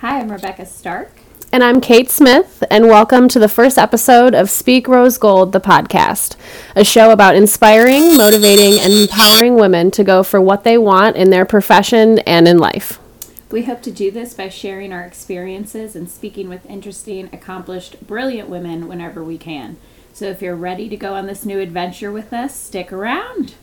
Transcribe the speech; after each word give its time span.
Hi, 0.00 0.20
I'm 0.20 0.30
Rebecca 0.30 0.64
Stark. 0.64 1.10
And 1.52 1.64
I'm 1.64 1.80
Kate 1.80 2.08
Smith, 2.08 2.62
and 2.70 2.86
welcome 2.86 3.26
to 3.26 3.40
the 3.40 3.48
first 3.48 3.76
episode 3.76 4.32
of 4.32 4.48
Speak 4.48 4.86
Rose 4.86 5.18
Gold, 5.18 5.50
the 5.50 5.60
podcast, 5.60 6.36
a 6.76 6.84
show 6.84 7.10
about 7.10 7.34
inspiring, 7.34 8.16
motivating, 8.16 8.78
and 8.78 8.92
empowering 8.92 9.56
women 9.56 9.90
to 9.90 10.04
go 10.04 10.22
for 10.22 10.40
what 10.40 10.62
they 10.62 10.78
want 10.78 11.16
in 11.16 11.30
their 11.30 11.44
profession 11.44 12.20
and 12.20 12.46
in 12.46 12.58
life. 12.58 13.00
We 13.50 13.64
hope 13.64 13.82
to 13.82 13.90
do 13.90 14.12
this 14.12 14.34
by 14.34 14.50
sharing 14.50 14.92
our 14.92 15.02
experiences 15.02 15.96
and 15.96 16.08
speaking 16.08 16.48
with 16.48 16.64
interesting, 16.66 17.28
accomplished, 17.32 18.06
brilliant 18.06 18.48
women 18.48 18.86
whenever 18.86 19.24
we 19.24 19.36
can. 19.36 19.78
So 20.12 20.26
if 20.26 20.40
you're 20.40 20.54
ready 20.54 20.88
to 20.90 20.96
go 20.96 21.14
on 21.14 21.26
this 21.26 21.44
new 21.44 21.58
adventure 21.58 22.12
with 22.12 22.32
us, 22.32 22.54
stick 22.54 22.92
around. 22.92 23.54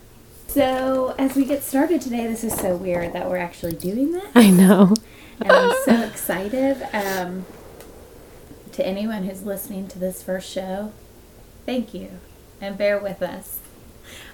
So, 0.48 1.16
as 1.18 1.36
we 1.36 1.46
get 1.46 1.64
started 1.64 2.02
today, 2.02 2.28
this 2.28 2.44
is 2.44 2.54
so 2.54 2.76
weird 2.76 3.14
that 3.14 3.30
we're 3.30 3.38
actually 3.38 3.74
doing 3.74 4.12
this. 4.12 4.28
I 4.36 4.52
know 4.52 4.94
and 5.42 5.52
I'm 5.52 5.74
so 5.86 6.02
excited. 6.04 6.88
Um, 6.94 7.46
to 8.72 8.86
anyone 8.86 9.24
who's 9.24 9.44
listening 9.44 9.88
to 9.88 10.00
this 10.00 10.22
first 10.22 10.50
show, 10.52 10.92
thank 11.66 11.94
you, 11.94 12.20
and 12.60 12.78
bear 12.78 13.00
with 13.00 13.22
us. 13.22 13.60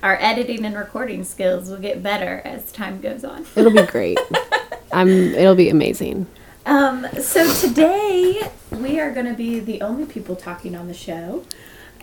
Our 0.02 0.18
editing 0.20 0.66
and 0.66 0.76
recording 0.76 1.24
skills 1.24 1.70
will 1.70 1.78
get 1.78 2.02
better 2.02 2.42
as 2.44 2.72
time 2.72 3.02
goes 3.02 3.24
on. 3.24 3.46
It'll 3.56 3.72
be 3.72 3.86
great. 3.86 4.18
I'm. 4.92 5.10
It'll 5.10 5.56
be 5.56 5.70
amazing. 5.70 6.28
Um, 6.66 7.08
so 7.20 7.52
today 7.54 8.42
we 8.72 9.00
are 9.00 9.12
going 9.12 9.26
to 9.26 9.34
be 9.34 9.60
the 9.60 9.82
only 9.82 10.06
people 10.06 10.36
talking 10.36 10.76
on 10.76 10.88
the 10.88 10.94
show. 10.94 11.46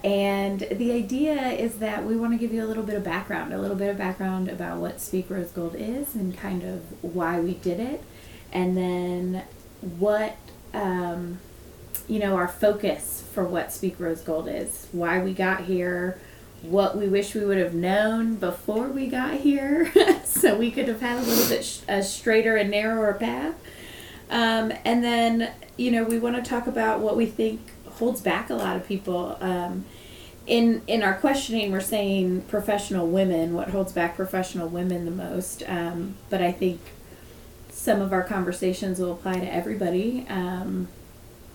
And 0.04 0.60
the 0.60 0.92
idea 0.92 1.34
is 1.34 1.78
that 1.78 2.04
we 2.04 2.16
want 2.16 2.32
to 2.32 2.38
give 2.38 2.52
you 2.52 2.64
a 2.64 2.68
little 2.68 2.84
bit 2.84 2.94
of 2.94 3.02
background, 3.02 3.52
a 3.52 3.58
little 3.58 3.76
bit 3.76 3.90
of 3.90 3.98
background 3.98 4.48
about 4.48 4.78
what 4.78 5.00
Speak 5.00 5.28
Rose 5.28 5.50
Gold 5.50 5.74
is 5.76 6.14
and 6.14 6.36
kind 6.36 6.62
of 6.62 6.82
why 7.02 7.40
we 7.40 7.54
did 7.54 7.80
it 7.80 8.04
and 8.52 8.76
then 8.76 9.42
what 9.80 10.36
um, 10.74 11.38
you 12.06 12.18
know 12.18 12.36
our 12.36 12.48
focus 12.48 13.24
for 13.32 13.44
what 13.44 13.72
Speak 13.72 13.98
Rose 13.98 14.20
Gold 14.22 14.48
is, 14.48 14.88
why 14.92 15.22
we 15.22 15.32
got 15.32 15.64
here, 15.64 16.20
what 16.62 16.96
we 16.96 17.08
wish 17.08 17.34
we 17.34 17.44
would 17.44 17.58
have 17.58 17.74
known 17.74 18.36
before 18.36 18.88
we 18.88 19.06
got 19.06 19.34
here, 19.34 19.92
so 20.24 20.56
we 20.56 20.70
could 20.70 20.88
have 20.88 21.00
had 21.00 21.18
a 21.18 21.22
little 21.22 21.48
bit 21.48 21.64
sh- 21.64 21.80
a 21.88 22.02
straighter 22.02 22.56
and 22.56 22.70
narrower 22.70 23.14
path. 23.14 23.54
Um, 24.30 24.72
and 24.84 25.02
then 25.02 25.52
you 25.76 25.90
know 25.90 26.04
we 26.04 26.18
want 26.18 26.36
to 26.36 26.42
talk 26.42 26.66
about 26.66 27.00
what 27.00 27.16
we 27.16 27.26
think 27.26 27.60
holds 27.98 28.20
back 28.20 28.50
a 28.50 28.54
lot 28.54 28.76
of 28.76 28.86
people. 28.86 29.36
Um, 29.40 29.84
in 30.46 30.82
in 30.86 31.02
our 31.02 31.14
questioning, 31.14 31.72
we're 31.72 31.80
saying 31.80 32.42
professional 32.42 33.06
women. 33.06 33.54
What 33.54 33.68
holds 33.68 33.92
back 33.92 34.16
professional 34.16 34.68
women 34.68 35.04
the 35.04 35.10
most? 35.10 35.62
Um, 35.66 36.14
but 36.30 36.40
I 36.40 36.52
think 36.52 36.80
some 37.78 38.02
of 38.02 38.12
our 38.12 38.24
conversations 38.24 38.98
will 38.98 39.12
apply 39.12 39.38
to 39.38 39.54
everybody. 39.54 40.26
Um, 40.28 40.88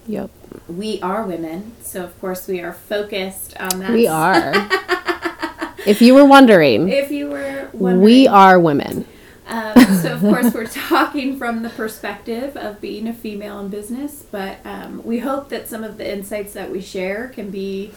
yep. 0.08 0.32
We 0.70 1.02
are 1.02 1.26
women, 1.26 1.74
so 1.82 2.06
of 2.06 2.18
course 2.22 2.48
we 2.48 2.62
are 2.62 2.72
focused 2.72 3.58
on 3.60 3.80
that. 3.80 3.92
We 3.92 4.08
are. 4.08 4.54
if 5.86 6.02
you 6.02 6.16
were 6.16 6.24
wondering, 6.24 6.88
if 6.88 7.12
you 7.12 7.28
were 7.28 7.70
wondering, 7.74 8.02
we 8.02 8.28
are 8.28 8.58
women. 8.58 9.06
Um, 9.48 9.74
so 10.02 10.14
of 10.14 10.22
course 10.22 10.54
we're 10.54 10.66
talking 10.88 11.38
from 11.38 11.62
the 11.62 11.70
perspective 11.70 12.56
of 12.56 12.80
being 12.80 13.10
a 13.10 13.14
female 13.14 13.60
in 13.60 13.68
business, 13.68 14.24
but 14.32 14.60
um, 14.64 15.04
we 15.04 15.20
hope 15.20 15.50
that 15.50 15.68
some 15.68 15.84
of 15.84 15.98
the 15.98 16.10
insights 16.10 16.54
that 16.54 16.72
we 16.72 16.80
share 16.80 17.28
can 17.28 17.50
be 17.50 17.92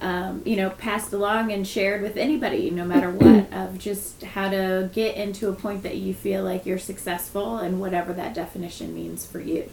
um, 0.00 0.42
you 0.44 0.56
know, 0.56 0.70
passed 0.70 1.12
along 1.12 1.52
and 1.52 1.66
shared 1.66 2.02
with 2.02 2.16
anybody, 2.16 2.70
no 2.70 2.84
matter 2.84 3.10
what, 3.10 3.52
of 3.52 3.78
just 3.78 4.22
how 4.22 4.50
to 4.50 4.90
get 4.92 5.16
into 5.16 5.48
a 5.48 5.52
point 5.52 5.82
that 5.82 5.96
you 5.96 6.12
feel 6.12 6.42
like 6.42 6.66
you're 6.66 6.78
successful 6.78 7.58
and 7.58 7.80
whatever 7.80 8.12
that 8.12 8.34
definition 8.34 8.94
means 8.94 9.24
for 9.24 9.40
you. 9.40 9.70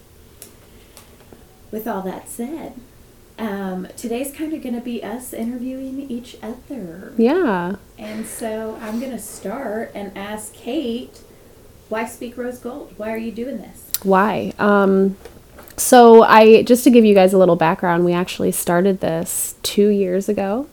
With 1.71 1.87
all 1.87 2.01
that 2.03 2.29
said, 2.29 2.73
um, 3.39 3.87
today's 3.97 4.31
kind 4.31 4.53
of 4.53 4.61
going 4.61 4.75
to 4.75 4.81
be 4.81 5.03
us 5.03 5.33
interviewing 5.33 6.09
each 6.11 6.37
other. 6.43 7.13
Yeah. 7.17 7.75
And 7.97 8.25
so 8.25 8.77
I'm 8.81 8.99
going 8.99 9.11
to 9.11 9.19
start 9.19 9.91
and 9.95 10.15
ask 10.17 10.53
Kate, 10.53 11.21
why 11.89 12.05
speak 12.05 12.37
rose 12.37 12.59
gold? 12.59 12.93
Why 12.97 13.11
are 13.11 13.17
you 13.17 13.31
doing 13.31 13.57
this? 13.57 13.89
Why? 14.03 14.53
Um, 14.59 15.17
so 15.81 16.23
I 16.23 16.63
just 16.63 16.83
to 16.83 16.89
give 16.89 17.03
you 17.03 17.15
guys 17.15 17.33
a 17.33 17.37
little 17.37 17.55
background, 17.55 18.05
we 18.05 18.13
actually 18.13 18.51
started 18.51 18.99
this 18.99 19.55
two 19.63 19.89
years 19.89 20.29
ago. 20.29 20.67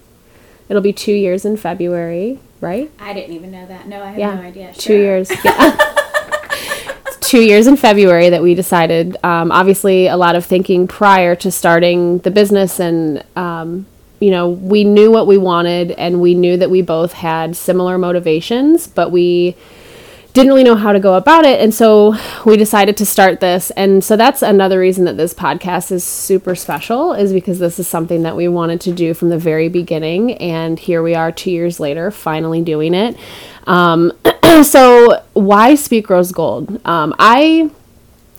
It'll 0.68 0.82
be 0.82 0.92
two 0.92 1.12
years 1.12 1.44
in 1.44 1.56
February, 1.56 2.38
right? 2.60 2.90
I 3.00 3.14
didn't 3.14 3.34
even 3.34 3.50
know 3.50 3.66
that. 3.66 3.88
No, 3.88 4.02
I 4.02 4.08
have 4.08 4.18
yeah. 4.18 4.34
no 4.34 4.42
idea. 4.42 4.74
Sure. 4.74 4.82
Two 4.82 4.98
years. 4.98 5.32
Yeah. 5.44 5.76
two 7.20 7.42
years 7.42 7.66
in 7.66 7.76
February 7.76 8.30
that 8.30 8.42
we 8.42 8.54
decided. 8.54 9.16
Um, 9.22 9.52
obviously, 9.52 10.06
a 10.06 10.16
lot 10.16 10.34
of 10.34 10.44
thinking 10.44 10.86
prior 10.88 11.34
to 11.36 11.50
starting 11.50 12.18
the 12.18 12.30
business, 12.30 12.80
and 12.80 13.24
um, 13.36 13.86
you 14.20 14.30
know, 14.30 14.48
we 14.48 14.84
knew 14.84 15.10
what 15.10 15.26
we 15.26 15.38
wanted, 15.38 15.92
and 15.92 16.20
we 16.20 16.34
knew 16.34 16.56
that 16.56 16.70
we 16.70 16.82
both 16.82 17.12
had 17.12 17.56
similar 17.56 17.98
motivations, 17.98 18.86
but 18.86 19.10
we 19.10 19.56
didn't 20.38 20.52
really 20.52 20.64
know 20.64 20.76
how 20.76 20.92
to 20.92 21.00
go 21.00 21.14
about 21.14 21.44
it. 21.44 21.60
And 21.60 21.74
so 21.74 22.14
we 22.46 22.56
decided 22.56 22.96
to 22.98 23.06
start 23.06 23.40
this. 23.40 23.70
And 23.72 24.02
so 24.04 24.16
that's 24.16 24.40
another 24.40 24.78
reason 24.78 25.04
that 25.06 25.16
this 25.16 25.34
podcast 25.34 25.90
is 25.90 26.04
super 26.04 26.54
special, 26.54 27.12
is 27.12 27.32
because 27.32 27.58
this 27.58 27.78
is 27.78 27.88
something 27.88 28.22
that 28.22 28.36
we 28.36 28.46
wanted 28.46 28.80
to 28.82 28.92
do 28.92 29.14
from 29.14 29.30
the 29.30 29.38
very 29.38 29.68
beginning. 29.68 30.34
And 30.34 30.78
here 30.78 31.02
we 31.02 31.14
are 31.14 31.32
two 31.32 31.50
years 31.50 31.80
later, 31.80 32.10
finally 32.10 32.62
doing 32.62 32.94
it. 32.94 33.16
Um, 33.66 34.12
so, 34.62 35.22
why 35.34 35.74
Speak 35.74 36.08
Rose 36.08 36.30
Gold? 36.30 36.80
Um, 36.86 37.14
I 37.18 37.70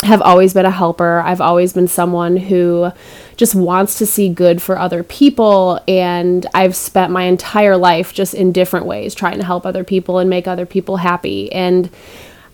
have 0.03 0.21
always 0.21 0.53
been 0.53 0.65
a 0.65 0.71
helper, 0.71 1.21
I've 1.25 1.41
always 1.41 1.73
been 1.73 1.87
someone 1.87 2.37
who 2.37 2.91
just 3.35 3.55
wants 3.55 3.97
to 3.97 4.05
see 4.05 4.29
good 4.29 4.61
for 4.61 4.77
other 4.77 5.03
people. 5.03 5.79
And 5.87 6.45
I've 6.53 6.75
spent 6.75 7.11
my 7.11 7.23
entire 7.23 7.77
life 7.77 8.13
just 8.13 8.33
in 8.33 8.51
different 8.51 8.85
ways 8.85 9.13
trying 9.13 9.37
to 9.39 9.45
help 9.45 9.65
other 9.65 9.83
people 9.83 10.19
and 10.19 10.29
make 10.29 10.47
other 10.47 10.65
people 10.65 10.97
happy. 10.97 11.51
And 11.51 11.89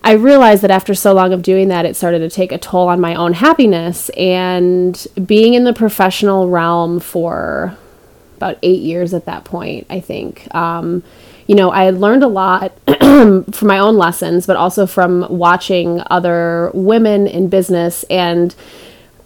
I 0.02 0.12
realized 0.12 0.62
that 0.62 0.70
after 0.70 0.94
so 0.94 1.12
long 1.12 1.32
of 1.32 1.42
doing 1.42 1.68
that, 1.68 1.84
it 1.84 1.96
started 1.96 2.20
to 2.20 2.30
take 2.30 2.52
a 2.52 2.58
toll 2.58 2.88
on 2.88 3.00
my 3.00 3.14
own 3.14 3.32
happiness. 3.32 4.08
And 4.10 5.04
being 5.24 5.54
in 5.54 5.64
the 5.64 5.72
professional 5.72 6.48
realm 6.48 7.00
for 7.00 7.76
about 8.36 8.58
eight 8.62 8.82
years 8.82 9.14
at 9.14 9.24
that 9.24 9.44
point, 9.44 9.86
I 9.90 10.00
think. 10.00 10.52
Um, 10.54 11.02
you 11.46 11.54
know, 11.54 11.70
I 11.70 11.84
had 11.84 11.98
learned 11.98 12.22
a 12.22 12.28
lot 12.28 12.72
from 12.86 13.68
my 13.68 13.78
own 13.78 13.96
lessons, 13.96 14.46
but 14.46 14.56
also 14.56 14.86
from 14.86 15.26
watching 15.28 16.02
other 16.10 16.70
women 16.74 17.26
in 17.26 17.48
business 17.48 18.02
and 18.04 18.54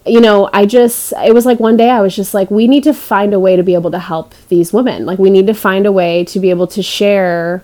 you 0.05 0.19
know, 0.19 0.49
I 0.51 0.65
just, 0.65 1.13
it 1.23 1.33
was 1.33 1.45
like 1.45 1.59
one 1.59 1.77
day 1.77 1.89
I 1.89 2.01
was 2.01 2.15
just 2.15 2.33
like, 2.33 2.49
we 2.49 2.67
need 2.67 2.83
to 2.85 2.93
find 2.93 3.33
a 3.33 3.39
way 3.39 3.55
to 3.55 3.63
be 3.63 3.75
able 3.75 3.91
to 3.91 3.99
help 3.99 4.33
these 4.49 4.73
women. 4.73 5.05
Like, 5.05 5.19
we 5.19 5.29
need 5.29 5.47
to 5.47 5.53
find 5.53 5.85
a 5.85 5.91
way 5.91 6.25
to 6.25 6.39
be 6.39 6.49
able 6.49 6.65
to 6.67 6.81
share, 6.81 7.63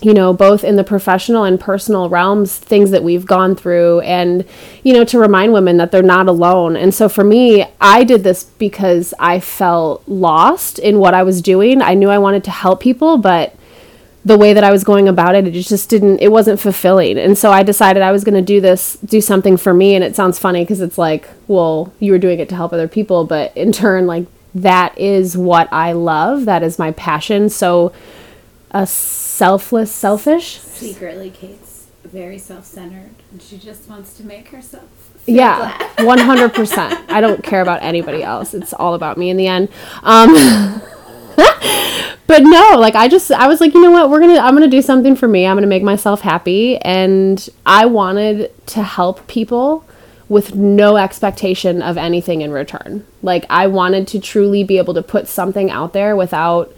you 0.00 0.14
know, 0.14 0.32
both 0.32 0.62
in 0.62 0.76
the 0.76 0.84
professional 0.84 1.42
and 1.42 1.58
personal 1.58 2.08
realms, 2.08 2.56
things 2.56 2.92
that 2.92 3.02
we've 3.02 3.26
gone 3.26 3.56
through, 3.56 4.00
and, 4.00 4.44
you 4.84 4.92
know, 4.92 5.04
to 5.04 5.18
remind 5.18 5.52
women 5.52 5.76
that 5.78 5.90
they're 5.90 6.02
not 6.02 6.28
alone. 6.28 6.76
And 6.76 6.94
so 6.94 7.08
for 7.08 7.24
me, 7.24 7.66
I 7.80 8.04
did 8.04 8.22
this 8.22 8.44
because 8.44 9.12
I 9.18 9.40
felt 9.40 10.06
lost 10.06 10.78
in 10.78 11.00
what 11.00 11.12
I 11.12 11.24
was 11.24 11.42
doing. 11.42 11.82
I 11.82 11.94
knew 11.94 12.08
I 12.08 12.18
wanted 12.18 12.44
to 12.44 12.52
help 12.52 12.80
people, 12.80 13.18
but 13.18 13.56
the 14.24 14.38
way 14.38 14.54
that 14.54 14.64
I 14.64 14.70
was 14.70 14.84
going 14.84 15.06
about 15.06 15.34
it, 15.34 15.46
it 15.46 15.52
just 15.52 15.90
didn't, 15.90 16.20
it 16.20 16.32
wasn't 16.32 16.58
fulfilling. 16.58 17.18
And 17.18 17.36
so 17.36 17.52
I 17.52 17.62
decided 17.62 18.02
I 18.02 18.10
was 18.10 18.24
going 18.24 18.34
to 18.34 18.42
do 18.42 18.60
this, 18.60 18.96
do 19.04 19.20
something 19.20 19.56
for 19.56 19.74
me. 19.74 19.94
And 19.94 20.02
it 20.02 20.16
sounds 20.16 20.38
funny 20.38 20.62
because 20.62 20.80
it's 20.80 20.96
like, 20.96 21.28
well, 21.46 21.92
you 22.00 22.10
were 22.12 22.18
doing 22.18 22.38
it 22.40 22.48
to 22.48 22.54
help 22.54 22.72
other 22.72 22.88
people. 22.88 23.24
But 23.24 23.54
in 23.56 23.70
turn, 23.70 24.06
like, 24.06 24.26
that 24.54 24.96
is 24.98 25.36
what 25.36 25.70
I 25.72 25.92
love. 25.92 26.46
That 26.46 26.62
is 26.62 26.78
my 26.78 26.92
passion. 26.92 27.50
So, 27.50 27.92
a 28.70 28.86
selfless, 28.86 29.92
selfish. 29.92 30.60
Secretly, 30.60 31.30
Kate's 31.30 31.86
very 32.04 32.38
self 32.38 32.64
centered. 32.64 33.10
And 33.30 33.42
she 33.42 33.58
just 33.58 33.88
wants 33.88 34.16
to 34.16 34.24
make 34.24 34.48
herself. 34.48 34.84
yeah, 35.26 35.76
100%. 35.96 37.10
I 37.10 37.20
don't 37.20 37.42
care 37.42 37.60
about 37.60 37.82
anybody 37.82 38.22
else. 38.22 38.54
It's 38.54 38.72
all 38.72 38.94
about 38.94 39.18
me 39.18 39.28
in 39.28 39.36
the 39.36 39.48
end. 39.48 39.68
Um, 40.02 40.34
but 41.36 42.42
no, 42.42 42.76
like 42.78 42.94
I 42.94 43.08
just 43.08 43.30
I 43.32 43.46
was 43.46 43.60
like, 43.60 43.74
you 43.74 43.80
know 43.80 43.90
what, 43.90 44.10
we're 44.10 44.20
gonna 44.20 44.38
I'm 44.38 44.54
gonna 44.54 44.68
do 44.68 44.82
something 44.82 45.16
for 45.16 45.28
me. 45.28 45.46
I'm 45.46 45.56
gonna 45.56 45.66
make 45.66 45.82
myself 45.82 46.20
happy, 46.20 46.78
and 46.78 47.48
I 47.66 47.86
wanted 47.86 48.52
to 48.68 48.82
help 48.82 49.26
people 49.26 49.84
with 50.28 50.54
no 50.54 50.96
expectation 50.96 51.82
of 51.82 51.96
anything 51.96 52.40
in 52.40 52.50
return. 52.50 53.06
Like 53.22 53.44
I 53.50 53.66
wanted 53.66 54.08
to 54.08 54.20
truly 54.20 54.64
be 54.64 54.78
able 54.78 54.94
to 54.94 55.02
put 55.02 55.28
something 55.28 55.70
out 55.70 55.92
there 55.92 56.16
without 56.16 56.74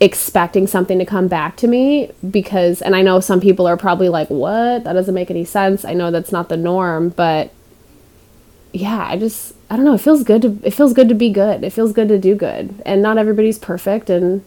expecting 0.00 0.66
something 0.66 0.98
to 0.98 1.04
come 1.04 1.28
back 1.28 1.56
to 1.56 1.68
me 1.68 2.10
because 2.28 2.82
and 2.82 2.96
I 2.96 3.02
know 3.02 3.20
some 3.20 3.40
people 3.40 3.66
are 3.68 3.76
probably 3.76 4.08
like, 4.08 4.28
"What? 4.28 4.84
That 4.84 4.94
doesn't 4.94 5.14
make 5.14 5.30
any 5.30 5.44
sense." 5.44 5.84
I 5.84 5.92
know 5.92 6.10
that's 6.10 6.32
not 6.32 6.48
the 6.48 6.56
norm, 6.56 7.10
but 7.10 7.52
yeah, 8.72 9.06
I 9.06 9.16
just 9.16 9.54
I 9.72 9.76
don't 9.76 9.86
know, 9.86 9.94
it 9.94 10.02
feels 10.02 10.22
good 10.22 10.42
to 10.42 10.58
it 10.64 10.74
feels 10.74 10.92
good 10.92 11.08
to 11.08 11.14
be 11.14 11.30
good. 11.30 11.64
It 11.64 11.70
feels 11.70 11.94
good 11.94 12.08
to 12.08 12.18
do 12.18 12.34
good. 12.34 12.82
And 12.84 13.00
not 13.00 13.16
everybody's 13.16 13.58
perfect 13.58 14.10
and 14.10 14.44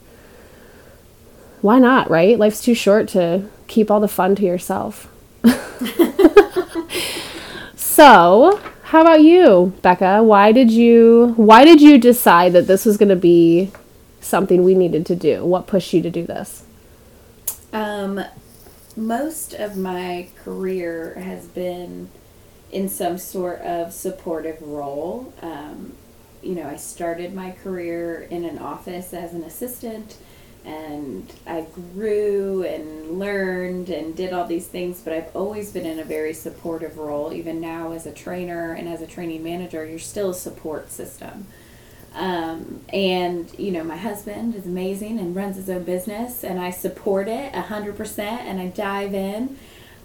why 1.62 1.80
not, 1.80 2.12
right? 2.12 2.38
Life's 2.38 2.62
too 2.62 2.76
short 2.76 3.08
to 3.10 3.50
keep 3.66 3.90
all 3.90 4.00
the 4.00 4.08
fun 4.08 4.36
to 4.36 4.44
yourself. 4.44 5.12
so, 7.76 8.62
how 8.84 9.02
about 9.02 9.24
you, 9.24 9.74
Becca? 9.82 10.22
Why 10.22 10.52
did 10.52 10.70
you 10.70 11.34
why 11.38 11.66
did 11.66 11.82
you 11.82 11.98
decide 11.98 12.54
that 12.54 12.68
this 12.68 12.86
was 12.86 12.98
going 12.98 13.10
to 13.10 13.16
be 13.16 13.72
something 14.22 14.64
we 14.64 14.76
needed 14.76 15.08
to 15.08 15.16
do? 15.16 15.44
What 15.44 15.66
pushed 15.66 15.92
you 15.92 16.04
to 16.04 16.12
do 16.12 16.24
this? 16.24 16.66
Um, 17.74 18.24
most 18.96 19.56
of 19.56 19.76
my 19.76 20.28
career 20.44 21.16
has 21.16 21.48
been 21.48 22.10
in 22.76 22.90
some 22.90 23.18
sort 23.18 23.62
of 23.62 23.94
supportive 23.94 24.62
role. 24.62 25.34
Um, 25.42 25.94
you 26.44 26.56
know, 26.56 26.68
I 26.68 26.76
started 26.76 27.34
my 27.34 27.52
career 27.52 28.28
in 28.30 28.44
an 28.44 28.60
office 28.60 29.14
as 29.14 29.34
an 29.34 29.44
assistant 29.44 30.18
and 30.66 31.32
I 31.48 31.68
grew 31.94 32.64
and 32.64 33.18
learned 33.18 33.90
and 33.90 34.14
did 34.14 34.34
all 34.34 34.46
these 34.46 34.68
things, 34.68 35.00
but 35.00 35.14
I've 35.14 35.34
always 35.34 35.72
been 35.72 35.86
in 35.86 36.00
a 36.00 36.04
very 36.04 36.34
supportive 36.34 36.98
role. 36.98 37.32
Even 37.32 37.62
now, 37.62 37.94
as 37.94 38.06
a 38.06 38.12
trainer 38.12 38.74
and 38.74 38.90
as 38.90 39.02
a 39.02 39.08
training 39.08 39.42
manager, 39.42 39.86
you're 39.86 39.98
still 39.98 40.32
a 40.32 40.36
support 40.36 40.92
system. 40.92 41.48
Um, 42.14 42.82
and 42.92 43.48
you 43.58 43.72
know, 43.72 43.84
my 43.84 43.98
husband 43.98 44.56
is 44.56 44.66
amazing 44.66 45.20
and 45.20 45.36
runs 45.36 45.56
his 45.56 45.70
own 45.70 45.84
business, 45.84 46.44
and 46.44 46.60
I 46.60 46.72
support 46.72 47.28
it 47.28 47.54
a 47.54 47.62
hundred 47.62 47.96
percent, 47.96 48.42
and 48.42 48.60
I 48.60 48.68
dive 48.68 49.14
in. 49.14 49.58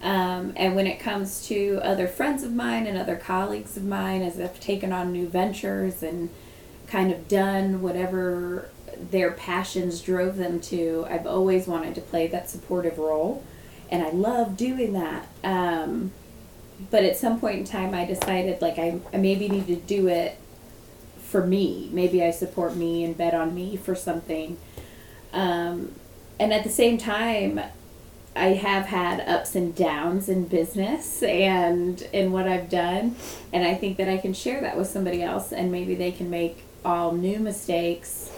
Um, 0.03 0.55
and 0.57 0.75
when 0.75 0.87
it 0.87 0.99
comes 0.99 1.47
to 1.49 1.79
other 1.83 2.09
friends 2.09 2.43
of 2.43 2.53
mine 2.55 2.87
and 2.87 2.97
other 2.97 3.17
colleagues 3.17 3.77
of 3.77 3.85
mine, 3.85 4.23
as 4.23 4.41
I've 4.41 4.59
taken 4.59 4.93
on 4.93 5.13
new 5.13 5.29
ventures 5.29 6.03
and 6.03 6.31
kind 6.87 7.13
of 7.13 7.29
done 7.29 7.83
whatever 7.83 8.71
their 8.99 9.31
passions 9.31 10.01
drove 10.01 10.37
them 10.37 10.61
to, 10.61 11.07
I've 11.09 11.27
always 11.27 11.67
wanted 11.67 11.95
to 11.97 12.01
play 12.01 12.27
that 12.29 12.49
supportive 12.49 12.99
role, 12.99 13.45
and 13.91 14.03
I 14.03 14.11
love 14.11 14.57
doing 14.57 14.95
that. 14.95 15.27
Um, 15.45 16.13
but 16.91 17.05
at 17.05 17.17
some 17.17 17.39
point 17.39 17.59
in 17.59 17.65
time, 17.65 17.95
I 17.95 18.07
decided 18.07 18.63
like 18.63 18.79
I, 18.79 19.01
I 19.13 19.19
maybe 19.19 19.49
need 19.49 19.67
to 19.67 19.77
do 19.77 20.09
it 20.09 20.39
for 21.21 21.47
me. 21.47 21.91
Maybe 21.93 22.25
I 22.25 22.31
support 22.31 22.75
me 22.75 23.05
and 23.05 23.17
bet 23.17 23.35
on 23.35 23.55
me 23.55 23.77
for 23.77 23.95
something. 23.95 24.57
Um, 25.33 25.93
and 26.39 26.55
at 26.55 26.65
the 26.65 26.71
same 26.71 26.97
time, 26.97 27.61
I 28.35 28.49
have 28.49 28.87
had 28.87 29.21
ups 29.29 29.55
and 29.55 29.75
downs 29.75 30.29
in 30.29 30.47
business 30.47 31.23
and 31.23 32.01
in 32.13 32.31
what 32.31 32.47
I've 32.47 32.71
done, 32.71 33.17
and 33.53 33.65
I 33.67 33.75
think 33.75 33.97
that 33.97 34.09
I 34.09 34.19
can 34.19 34.33
share 34.33 34.61
that 34.61 34.77
with 34.77 34.89
somebody 34.89 35.23
else, 35.23 35.53
and 35.53 35.73
maybe 35.73 35.95
they 35.95 36.13
can 36.13 36.31
make 36.31 36.63
all 36.85 37.13
new 37.13 37.41
mistakes 37.41 38.31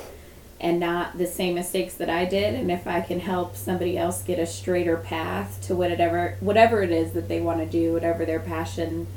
and 0.61 0.79
not 0.79 1.19
the 1.19 1.27
same 1.27 1.55
mistakes 1.55 1.95
that 1.95 2.09
I 2.09 2.25
did. 2.25 2.55
And 2.55 2.71
if 2.71 2.87
I 2.87 3.01
can 3.01 3.21
help 3.21 3.57
somebody 3.57 3.99
else 3.99 4.23
get 4.23 4.39
a 4.39 4.47
straighter 4.47 4.97
path 4.97 5.61
to 5.67 5.75
whatever 5.75 6.37
whatever 6.41 6.83
it 6.83 6.91
is 6.91 7.13
that 7.13 7.29
they 7.29 7.41
want 7.41 7.59
to 7.59 7.67
do, 7.67 7.93
whatever 7.93 8.25
their 8.25 8.41
passion 8.41 9.09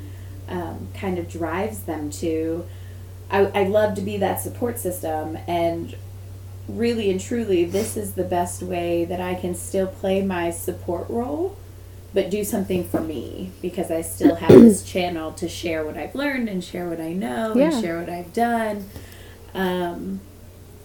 um, 0.48 0.88
kind 0.94 1.18
of 1.18 1.28
drives 1.30 1.80
them 1.80 2.10
to, 2.10 2.66
I, 3.30 3.46
I 3.46 3.64
love 3.64 3.94
to 3.94 4.02
be 4.02 4.16
that 4.18 4.40
support 4.40 4.78
system 4.78 5.38
and 5.46 5.96
really 6.68 7.10
and 7.10 7.20
truly 7.20 7.64
this 7.64 7.96
is 7.96 8.14
the 8.14 8.24
best 8.24 8.62
way 8.62 9.04
that 9.04 9.20
I 9.20 9.34
can 9.34 9.54
still 9.54 9.86
play 9.86 10.22
my 10.22 10.50
support 10.50 11.08
role 11.08 11.56
but 12.12 12.30
do 12.30 12.42
something 12.44 12.82
for 12.82 13.00
me 13.00 13.50
because 13.62 13.90
I 13.90 14.00
still 14.00 14.36
have 14.36 14.48
this 14.60 14.82
channel 14.84 15.32
to 15.34 15.48
share 15.48 15.84
what 15.84 15.96
I've 15.96 16.14
learned 16.14 16.48
and 16.48 16.64
share 16.64 16.88
what 16.88 17.00
I 17.00 17.12
know 17.12 17.54
Yeah. 17.54 17.72
and 17.72 17.84
share 17.84 18.00
what 18.00 18.08
I've 18.08 18.32
done. 18.32 18.88
Um, 19.54 20.20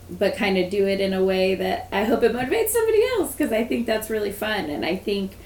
but 0.09 0.35
kind 0.35 0.57
of 0.57 0.69
do 0.69 0.85
it 0.87 0.99
in 0.99 1.13
a 1.13 1.23
way 1.23 1.55
that 1.55 1.87
I 1.91 2.03
hope 2.03 2.21
it 2.23 2.33
motivates 2.33 2.69
somebody 2.69 3.01
else 3.17 3.31
because 3.31 3.53
I 3.53 3.63
think 3.63 3.85
that's 3.87 4.09
really 4.09 4.31
fun. 4.31 4.69
And 4.69 4.83
I 4.85 4.97
think 4.97 5.37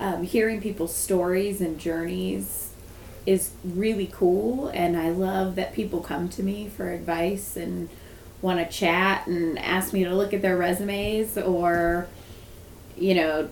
um, 0.00 0.24
hearing 0.24 0.60
people's 0.60 0.94
stories 0.96 1.60
and 1.60 1.78
journeys 1.78 2.70
is 3.24 3.50
really 3.62 4.10
cool. 4.12 4.66
And 4.68 4.96
I 4.96 5.10
love 5.10 5.54
that 5.54 5.72
people 5.72 6.00
come 6.00 6.28
to 6.30 6.42
me 6.42 6.68
for 6.68 6.90
advice 6.90 7.56
and 7.56 7.88
want 8.42 8.58
to 8.58 8.66
chat 8.76 9.26
and 9.26 9.58
ask 9.58 9.92
me 9.92 10.04
to 10.04 10.14
look 10.14 10.32
at 10.32 10.42
their 10.42 10.56
resumes 10.56 11.36
or 11.36 12.06
you 12.96 13.14
know 13.14 13.48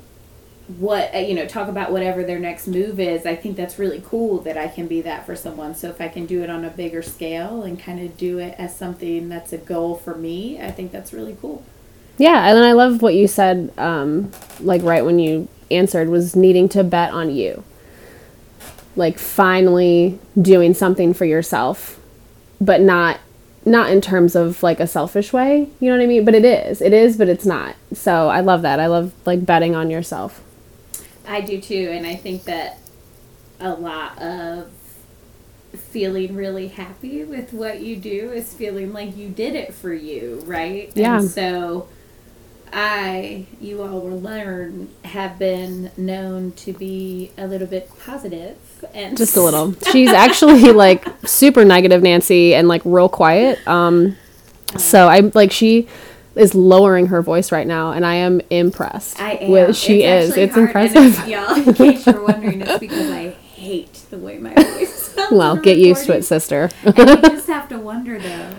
what 0.79 1.15
uh, 1.15 1.19
you 1.19 1.35
know 1.35 1.47
talk 1.47 1.69
about 1.69 1.91
whatever 1.91 2.23
their 2.25 2.39
next 2.39 2.67
move 2.67 3.01
is 3.01 3.25
i 3.25 3.35
think 3.35 3.57
that's 3.57 3.79
really 3.79 4.03
cool 4.05 4.39
that 4.39 4.57
i 4.59 4.69
can 4.69 4.87
be 4.87 5.01
that 5.01 5.25
for 5.25 5.35
someone 5.35 5.75
so 5.75 5.89
if 5.89 6.01
i 6.01 6.09
can 6.09 6.27
do 6.27 6.43
it 6.43 6.51
on 6.51 6.65
a 6.65 6.71
bigger 6.71 7.03
scale 7.03 7.63
and 7.63 7.81
kind 7.81 8.01
of 8.01 8.17
do 8.19 8.39
it 8.39 8.55
as 8.59 8.77
something 8.77 9.29
that's 9.29 9.53
a 9.53 9.59
goal 9.59 9.95
for 9.95 10.15
me 10.15 10.61
i 10.61 10.71
think 10.71 10.93
that's 10.93 11.13
really 11.13 11.37
cool 11.41 11.65
Yeah, 12.19 12.49
and 12.49 12.65
I 12.65 12.73
love 12.73 13.01
what 13.01 13.15
you 13.15 13.29
said, 13.29 13.73
um, 13.79 14.33
like 14.61 14.83
right 14.83 15.05
when 15.05 15.21
you 15.21 15.47
answered, 15.71 16.09
was 16.09 16.35
needing 16.35 16.69
to 16.71 16.83
bet 16.83 17.13
on 17.13 17.31
you. 17.31 17.63
Like 18.97 19.19
finally 19.21 20.19
doing 20.41 20.75
something 20.75 21.15
for 21.15 21.25
yourself, 21.25 22.01
but 22.61 22.81
not 22.81 23.21
not 23.69 23.91
in 23.91 24.01
terms 24.01 24.35
of 24.35 24.63
like 24.63 24.81
a 24.81 24.87
selfish 24.87 25.33
way. 25.33 25.69
You 25.81 25.91
know 25.91 25.97
what 25.97 26.03
I 26.03 26.07
mean? 26.07 26.25
But 26.25 26.35
it 26.35 26.45
is. 26.45 26.81
It 26.81 26.93
is, 26.93 27.17
but 27.17 27.29
it's 27.29 27.47
not. 27.47 27.77
So 27.93 28.29
I 28.29 28.41
love 28.41 28.63
that. 28.63 28.81
I 28.81 28.87
love 28.87 29.13
like 29.25 29.45
betting 29.47 29.75
on 29.75 29.91
yourself. 29.91 30.43
I 31.27 31.41
do 31.41 31.61
too, 31.61 31.91
and 31.93 32.07
I 32.07 32.17
think 32.17 32.45
that 32.45 32.79
a 33.61 33.73
lot 33.73 34.21
of 34.21 34.71
feeling 35.77 36.35
really 36.35 36.69
happy 36.69 37.25
with 37.25 37.53
what 37.53 37.81
you 37.81 37.97
do 37.97 38.33
is 38.33 38.55
feeling 38.55 38.93
like 38.93 39.17
you 39.17 39.29
did 39.29 39.55
it 39.55 39.75
for 39.75 39.93
you, 39.93 40.43
right? 40.47 40.91
Yeah. 40.95 41.19
And 41.19 41.31
so 41.31 41.89
I, 42.73 43.47
you 43.61 43.83
all 43.83 44.01
will 44.01 44.21
learn, 44.21 44.89
have 45.05 45.39
been 45.39 45.91
known 45.97 46.53
to 46.53 46.73
be 46.73 47.31
a 47.37 47.47
little 47.47 47.67
bit 47.67 47.91
positive 48.01 48.57
and 48.95 49.17
Just 49.17 49.37
a 49.37 49.43
little. 49.43 49.75
She's 49.93 50.11
actually 50.11 50.73
like 50.73 51.07
super 51.27 51.65
negative, 51.65 52.03
Nancy, 52.03 52.55
and 52.55 52.69
like 52.69 52.83
real 52.85 53.09
quiet. 53.09 53.67
Um, 53.67 54.17
so 54.77 55.09
I'm 55.09 55.33
like 55.35 55.51
she 55.53 55.89
is 56.35 56.55
lowering 56.55 57.07
her 57.07 57.23
voice 57.23 57.51
right 57.51 57.67
now, 57.67 57.93
and 57.93 58.07
I 58.07 58.15
am 58.15 58.41
impressed. 58.51 59.21
I 59.21 59.33
am. 59.33 59.51
With, 59.51 59.77
she 59.77 60.03
It's 60.05 60.31
is. 60.31 60.37
It's 60.37 60.57
impressive. 60.57 61.19
And 61.21 61.29
y'all, 61.31 61.55
in 61.55 61.75
case 61.75 62.07
you're 62.07 62.25
wondering, 62.27 62.61
it's 62.63 62.79
because 62.79 63.11
I 63.11 63.31
hate 63.31 63.93
the 64.11 64.19
way 64.19 64.39
my 64.39 64.55
voice 64.55 64.95
sounds. 65.15 65.33
well, 65.33 65.57
get 65.57 65.79
used 65.79 66.07
to 66.07 66.17
it, 66.17 66.25
sister. 66.25 66.71
and 66.85 66.97
you 66.97 67.17
just 67.17 67.47
have 67.49 67.69
to 67.71 67.79
wonder 67.79 68.19
though 68.19 68.51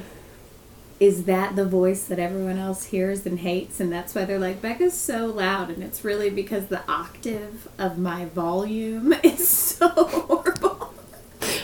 is 1.00 1.24
that 1.26 1.56
the 1.56 1.66
voice 1.66 2.04
that 2.06 2.20
everyone 2.20 2.58
else 2.58 2.86
hears 2.86 3.26
and 3.26 3.40
hates 3.40 3.80
and 3.80 3.92
that's 3.92 4.14
why 4.14 4.26
they're 4.26 4.38
like 4.40 4.62
becca's 4.62 4.94
so 4.94 5.28
loud 5.28 5.70
and 5.70 5.82
it's 5.82 6.04
really 6.04 6.30
because 6.30 6.68
the 6.68 6.82
octave 6.92 7.68
of 7.78 7.98
my 7.98 8.26
volume 8.26 9.14
is 9.24 9.48
so 9.48 9.88
horrible 9.90 10.94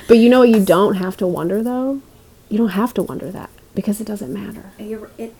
But 0.07 0.17
you 0.17 0.29
know 0.29 0.39
what? 0.39 0.49
You 0.49 0.63
don't 0.63 0.95
have 0.95 1.17
to 1.17 1.27
wonder 1.27 1.61
though. 1.63 2.01
You 2.49 2.57
don't 2.59 2.69
have 2.69 2.93
to 2.93 3.03
wonder 3.03 3.29
that 3.31 3.49
because 3.73 3.99
it 3.99 4.07
doesn't 4.07 4.31
matter. 4.31 4.71
You're, 4.79 5.09
it 5.17 5.33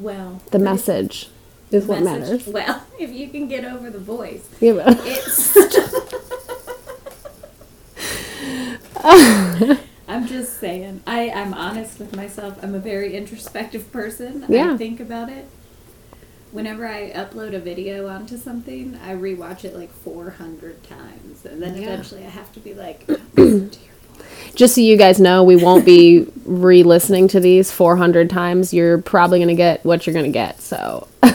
well 0.00 0.40
The 0.52 0.58
message 0.58 1.28
is 1.72 1.84
it- 1.84 1.88
what 1.88 2.02
message- 2.02 2.46
matters. 2.46 2.46
well 2.46 2.84
if 3.00 3.10
you 3.10 3.28
can 3.28 3.48
get 3.48 3.64
over 3.64 3.90
the 3.90 3.98
voice 3.98 4.48
Yeah, 4.60 4.74
but- 4.74 4.98
it's 5.02 5.56
I'm 10.12 10.26
just 10.26 10.58
saying. 10.60 11.02
I, 11.06 11.30
I'm 11.30 11.54
honest 11.54 11.98
with 11.98 12.14
myself. 12.14 12.58
I'm 12.62 12.74
a 12.74 12.78
very 12.78 13.16
introspective 13.16 13.90
person. 13.92 14.44
Yeah. 14.48 14.74
I 14.74 14.76
think 14.76 15.00
about 15.00 15.28
it. 15.28 15.46
Whenever 16.50 16.86
I 16.86 17.10
upload 17.12 17.54
a 17.54 17.58
video 17.58 18.08
onto 18.08 18.36
something, 18.36 18.98
I 19.02 19.14
rewatch 19.14 19.64
it 19.64 19.74
like 19.74 19.90
400 19.92 20.82
times. 20.84 21.44
And 21.46 21.62
then 21.62 21.76
Yeah. 21.76 21.84
eventually 21.94 22.24
I 22.26 22.28
have 22.28 22.52
to 22.52 22.60
be 22.60 22.74
like, 22.74 23.08
listen 23.08 23.70
to 23.70 23.78
your 23.80 23.94
voice. 24.18 24.54
Just 24.54 24.74
so 24.74 24.80
you 24.82 24.98
guys 24.98 25.18
know, 25.18 25.42
we 25.44 25.56
won't 25.56 25.86
be 25.86 26.26
re-listening 26.44 27.28
to 27.28 27.40
these 27.40 27.72
400 27.72 28.28
times. 28.28 28.74
You're 28.74 28.98
probably 28.98 29.38
gonna 29.40 29.54
get 29.54 29.82
what 29.84 30.06
you're 30.06 30.12
gonna 30.14 30.28
get. 30.28 30.60
So 30.60 31.08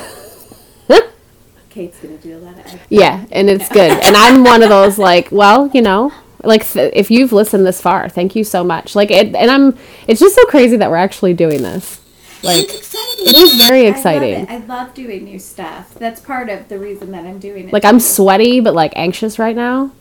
Kate's 1.70 2.00
going 2.00 2.18
to 2.18 2.24
do 2.24 2.36
a 2.38 2.40
lot 2.40 2.54
of 2.54 2.60
acting. 2.66 2.80
yeah, 2.90 3.26
and 3.32 3.50
it's 3.52 3.70
good. 3.70 3.92
And 4.04 4.16
I'm 4.18 4.44
one 4.44 4.64
of 4.64 4.70
those 4.70 4.98
like, 4.98 5.32
well, 5.32 5.70
you 5.76 5.82
know, 5.84 6.12
like 6.44 6.66
th- 6.68 6.94
if 6.96 7.10
you've 7.12 7.32
listened 7.34 7.66
this 7.66 7.82
far, 7.82 8.10
thank 8.10 8.36
you 8.36 8.44
so 8.44 8.64
much. 8.64 8.96
Like, 8.96 9.12
it, 9.12 9.36
and 9.36 9.50
I'm. 9.52 9.78
It's 10.08 10.20
just 10.20 10.36
so 10.36 10.46
crazy 10.46 10.78
that 10.78 10.90
we're 10.90 10.98
actually 10.98 11.34
doing 11.34 11.62
this. 11.62 12.02
Like, 12.44 12.66
it's 12.66 12.78
exciting. 12.78 13.28
it 13.28 13.36
is 13.36 13.56
very 13.56 13.82
I 13.82 13.90
love 13.90 13.96
exciting. 13.96 14.34
it. 14.42 14.50
I 14.50 14.58
love 14.58 14.94
doing 14.94 15.24
new 15.24 15.40
stuff. 15.40 15.94
That's 15.96 16.20
part 16.22 16.50
of 16.50 16.70
the 16.70 16.78
reason 16.78 17.12
that 17.12 17.26
I'm 17.26 17.40
doing 17.40 17.68
it. 17.68 17.74
Like 17.74 17.86
I'm 17.86 18.00
sweaty, 18.00 18.60
but 18.60 18.74
like 18.74 18.94
anxious 18.96 19.40
right 19.40 19.56
now. 19.56 19.92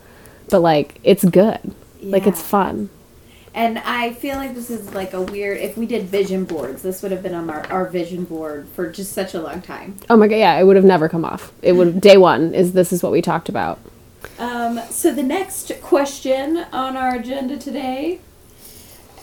But 0.50 0.60
like 0.60 1.00
it's 1.02 1.24
good. 1.24 1.74
Like 2.02 2.26
it's 2.26 2.42
fun. 2.42 2.90
And 3.54 3.78
I 3.78 4.12
feel 4.12 4.36
like 4.36 4.54
this 4.54 4.68
is 4.68 4.92
like 4.92 5.14
a 5.14 5.22
weird. 5.22 5.58
If 5.58 5.78
we 5.78 5.86
did 5.86 6.04
vision 6.04 6.44
boards, 6.44 6.82
this 6.82 7.02
would 7.02 7.10
have 7.10 7.22
been 7.22 7.34
on 7.34 7.48
our, 7.48 7.66
our 7.72 7.88
vision 7.88 8.24
board 8.24 8.68
for 8.74 8.90
just 8.92 9.12
such 9.12 9.32
a 9.32 9.40
long 9.40 9.62
time. 9.62 9.96
Oh 10.10 10.16
my 10.16 10.28
god, 10.28 10.36
yeah, 10.36 10.58
it 10.58 10.64
would 10.64 10.76
have 10.76 10.84
never 10.84 11.08
come 11.08 11.24
off. 11.24 11.52
It 11.62 11.72
would 11.72 12.02
day 12.02 12.18
one 12.18 12.54
is 12.54 12.74
this 12.74 12.92
is 12.92 13.02
what 13.02 13.12
we 13.12 13.22
talked 13.22 13.48
about. 13.48 13.78
Um, 14.38 14.80
so 14.90 15.12
the 15.14 15.22
next 15.22 15.72
question 15.82 16.58
on 16.72 16.96
our 16.96 17.14
agenda 17.16 17.56
today 17.56 18.20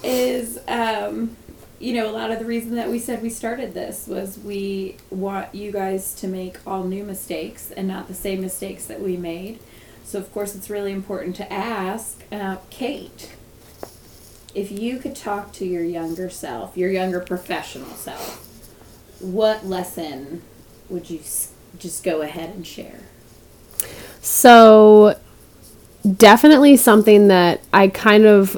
is, 0.04 0.60
um, 0.68 1.38
you 1.80 1.94
know, 1.94 2.10
a 2.10 2.12
lot 2.14 2.32
of 2.32 2.40
the 2.40 2.46
reason 2.46 2.76
that 2.76 2.90
we 2.90 2.98
said 2.98 3.22
we 3.22 3.30
started 3.30 3.74
this 3.74 4.08
was 4.08 4.40
we 4.40 4.98
want 5.12 5.54
you 5.54 5.72
guys 5.72 6.14
to 6.16 6.28
make 6.28 6.58
all 6.66 6.84
new 6.84 7.04
mistakes 7.04 7.72
and 7.72 7.88
not 7.88 8.08
the 8.08 8.14
same 8.14 8.42
mistakes 8.42 8.86
that 8.86 9.02
we 9.02 9.18
made. 9.18 9.60
So 10.04 10.20
of 10.20 10.32
course 10.34 10.56
it's 10.56 10.70
really 10.70 10.92
important 10.92 11.36
to 11.38 11.52
ask 11.54 12.24
uh, 12.32 12.58
Kate. 12.70 13.32
if 14.56 14.72
you 14.72 15.00
could 15.00 15.16
talk 15.16 15.52
to 15.54 15.66
your 15.66 15.84
younger 15.84 16.30
self, 16.30 16.78
your 16.78 16.92
younger 16.92 17.20
professional 17.20 17.90
self, 17.92 18.40
what 19.20 19.66
lesson 19.66 20.42
would 20.90 21.10
you 21.10 21.20
just 21.80 22.04
go 22.04 22.22
ahead 22.22 22.50
and 22.56 22.66
share? 22.66 23.02
So, 24.24 25.20
definitely 26.16 26.78
something 26.78 27.28
that 27.28 27.62
I 27.74 27.90
kind 27.90 28.26
of, 28.26 28.58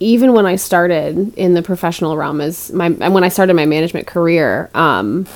even 0.00 0.32
when 0.32 0.46
I 0.46 0.56
started 0.56 1.34
in 1.36 1.52
the 1.52 1.62
professional 1.62 2.16
realm, 2.16 2.40
is 2.40 2.72
my 2.72 2.88
when 2.88 3.22
I 3.22 3.28
started 3.28 3.54
my 3.54 3.66
management 3.66 4.06
career, 4.06 4.70
um, 4.74 5.26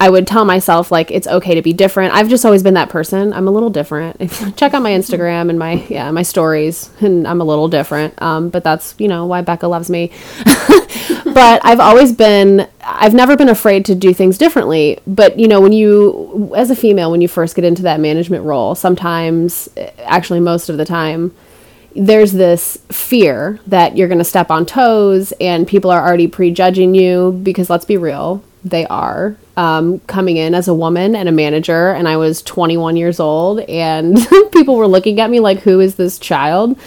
I 0.00 0.10
would 0.10 0.28
tell 0.28 0.44
myself 0.44 0.92
like 0.92 1.10
it's 1.10 1.26
okay 1.26 1.56
to 1.56 1.62
be 1.62 1.72
different. 1.72 2.14
I've 2.14 2.28
just 2.28 2.44
always 2.44 2.62
been 2.62 2.74
that 2.74 2.88
person. 2.88 3.32
I'm 3.32 3.48
a 3.48 3.50
little 3.50 3.70
different. 3.70 4.20
Check 4.56 4.72
out 4.72 4.82
my 4.82 4.92
Instagram 4.92 5.50
and 5.50 5.58
my 5.58 5.84
yeah 5.88 6.10
my 6.12 6.22
stories, 6.22 6.90
and 7.00 7.26
I'm 7.26 7.40
a 7.40 7.44
little 7.44 7.68
different. 7.68 8.20
Um, 8.22 8.48
but 8.48 8.62
that's 8.62 8.94
you 8.98 9.08
know 9.08 9.26
why 9.26 9.42
Becca 9.42 9.66
loves 9.66 9.90
me. 9.90 10.12
but 11.24 11.60
I've 11.64 11.80
always 11.80 12.12
been. 12.12 12.68
I've 12.80 13.14
never 13.14 13.36
been 13.36 13.48
afraid 13.48 13.84
to 13.86 13.94
do 13.94 14.14
things 14.14 14.38
differently. 14.38 15.00
But 15.06 15.38
you 15.38 15.48
know 15.48 15.60
when 15.60 15.72
you 15.72 16.52
as 16.56 16.70
a 16.70 16.76
female 16.76 17.10
when 17.10 17.20
you 17.20 17.28
first 17.28 17.56
get 17.56 17.64
into 17.64 17.82
that 17.82 17.98
management 17.98 18.44
role, 18.44 18.76
sometimes 18.76 19.68
actually 20.04 20.40
most 20.40 20.68
of 20.68 20.76
the 20.76 20.84
time 20.84 21.34
there's 21.96 22.32
this 22.32 22.78
fear 22.92 23.58
that 23.66 23.96
you're 23.96 24.06
going 24.06 24.18
to 24.18 24.24
step 24.24 24.50
on 24.50 24.64
toes 24.64 25.32
and 25.40 25.66
people 25.66 25.90
are 25.90 26.06
already 26.06 26.28
prejudging 26.28 26.94
you 26.94 27.32
because 27.42 27.68
let's 27.68 27.86
be 27.86 27.96
real 27.96 28.44
they 28.64 28.86
are 28.86 29.36
um, 29.56 30.00
coming 30.00 30.36
in 30.36 30.54
as 30.54 30.68
a 30.68 30.74
woman 30.74 31.14
and 31.14 31.28
a 31.28 31.32
manager 31.32 31.90
and 31.90 32.08
i 32.08 32.16
was 32.16 32.42
21 32.42 32.96
years 32.96 33.20
old 33.20 33.60
and 33.60 34.18
people 34.52 34.76
were 34.76 34.86
looking 34.86 35.20
at 35.20 35.30
me 35.30 35.40
like 35.40 35.60
who 35.60 35.80
is 35.80 35.94
this 35.96 36.18
child? 36.18 36.78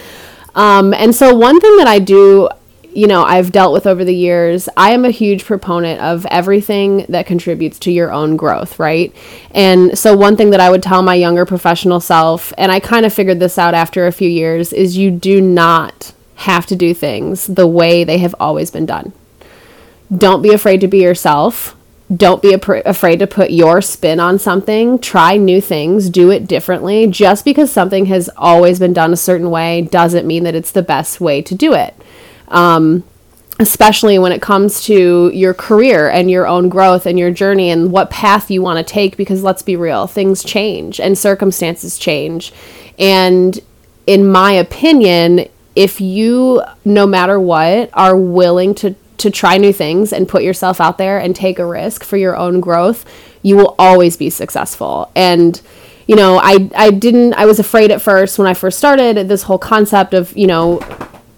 Um, 0.54 0.92
and 0.92 1.14
so 1.14 1.34
one 1.34 1.60
thing 1.60 1.76
that 1.78 1.86
i 1.86 1.98
do 1.98 2.48
you 2.94 3.06
know 3.06 3.22
i've 3.22 3.52
dealt 3.52 3.72
with 3.72 3.86
over 3.86 4.04
the 4.04 4.14
years 4.14 4.68
i 4.76 4.92
am 4.92 5.06
a 5.06 5.10
huge 5.10 5.46
proponent 5.46 5.98
of 6.02 6.26
everything 6.26 7.06
that 7.08 7.24
contributes 7.24 7.78
to 7.78 7.90
your 7.90 8.12
own 8.12 8.36
growth 8.36 8.78
right? 8.78 9.14
And 9.52 9.98
so 9.98 10.14
one 10.14 10.36
thing 10.36 10.50
that 10.50 10.60
i 10.60 10.68
would 10.68 10.82
tell 10.82 11.02
my 11.02 11.14
younger 11.14 11.46
professional 11.46 12.00
self 12.00 12.52
and 12.58 12.70
i 12.70 12.80
kind 12.80 13.06
of 13.06 13.14
figured 13.14 13.40
this 13.40 13.56
out 13.56 13.72
after 13.72 14.06
a 14.06 14.12
few 14.12 14.28
years 14.28 14.74
is 14.74 14.98
you 14.98 15.10
do 15.10 15.40
not 15.40 16.12
have 16.34 16.66
to 16.66 16.76
do 16.76 16.92
things 16.92 17.46
the 17.46 17.66
way 17.66 18.04
they 18.04 18.18
have 18.18 18.34
always 18.38 18.70
been 18.70 18.84
done 18.84 19.12
don't 20.16 20.42
be 20.42 20.52
afraid 20.52 20.80
to 20.80 20.88
be 20.88 21.02
yourself. 21.02 21.76
Don't 22.14 22.42
be 22.42 22.52
apr- 22.52 22.82
afraid 22.84 23.20
to 23.20 23.26
put 23.26 23.50
your 23.50 23.80
spin 23.80 24.20
on 24.20 24.38
something. 24.38 24.98
Try 24.98 25.38
new 25.38 25.60
things. 25.60 26.10
Do 26.10 26.30
it 26.30 26.46
differently. 26.46 27.06
Just 27.06 27.44
because 27.44 27.72
something 27.72 28.06
has 28.06 28.28
always 28.36 28.78
been 28.78 28.92
done 28.92 29.12
a 29.12 29.16
certain 29.16 29.50
way 29.50 29.82
doesn't 29.82 30.26
mean 30.26 30.44
that 30.44 30.54
it's 30.54 30.72
the 30.72 30.82
best 30.82 31.20
way 31.20 31.40
to 31.40 31.54
do 31.54 31.72
it. 31.72 31.94
Um, 32.48 33.04
especially 33.58 34.18
when 34.18 34.32
it 34.32 34.42
comes 34.42 34.82
to 34.84 35.30
your 35.32 35.54
career 35.54 36.10
and 36.10 36.30
your 36.30 36.46
own 36.46 36.68
growth 36.68 37.06
and 37.06 37.18
your 37.18 37.30
journey 37.30 37.70
and 37.70 37.92
what 37.92 38.10
path 38.10 38.50
you 38.50 38.60
want 38.60 38.84
to 38.84 38.92
take 38.92 39.16
because 39.16 39.42
let's 39.42 39.62
be 39.62 39.76
real 39.76 40.06
things 40.06 40.42
change 40.42 40.98
and 40.98 41.16
circumstances 41.16 41.98
change 41.98 42.52
and 42.98 43.60
in 44.06 44.26
my 44.26 44.52
opinion 44.52 45.46
if 45.76 46.00
you 46.00 46.62
no 46.84 47.06
matter 47.06 47.38
what 47.38 47.90
are 47.92 48.16
willing 48.16 48.74
to 48.74 48.94
to 49.22 49.30
try 49.30 49.56
new 49.56 49.72
things 49.72 50.12
and 50.12 50.28
put 50.28 50.42
yourself 50.42 50.80
out 50.80 50.98
there 50.98 51.18
and 51.18 51.34
take 51.34 51.58
a 51.58 51.66
risk 51.66 52.04
for 52.04 52.16
your 52.16 52.36
own 52.36 52.60
growth, 52.60 53.04
you 53.42 53.56
will 53.56 53.74
always 53.78 54.16
be 54.16 54.30
successful. 54.30 55.10
And 55.16 55.60
you 56.06 56.16
know, 56.16 56.38
I 56.42 56.68
I 56.74 56.90
didn't 56.90 57.34
I 57.34 57.46
was 57.46 57.58
afraid 57.58 57.90
at 57.90 58.02
first 58.02 58.38
when 58.38 58.48
I 58.48 58.54
first 58.54 58.78
started 58.78 59.28
this 59.28 59.44
whole 59.44 59.58
concept 59.58 60.14
of, 60.14 60.36
you 60.36 60.46
know, 60.46 60.80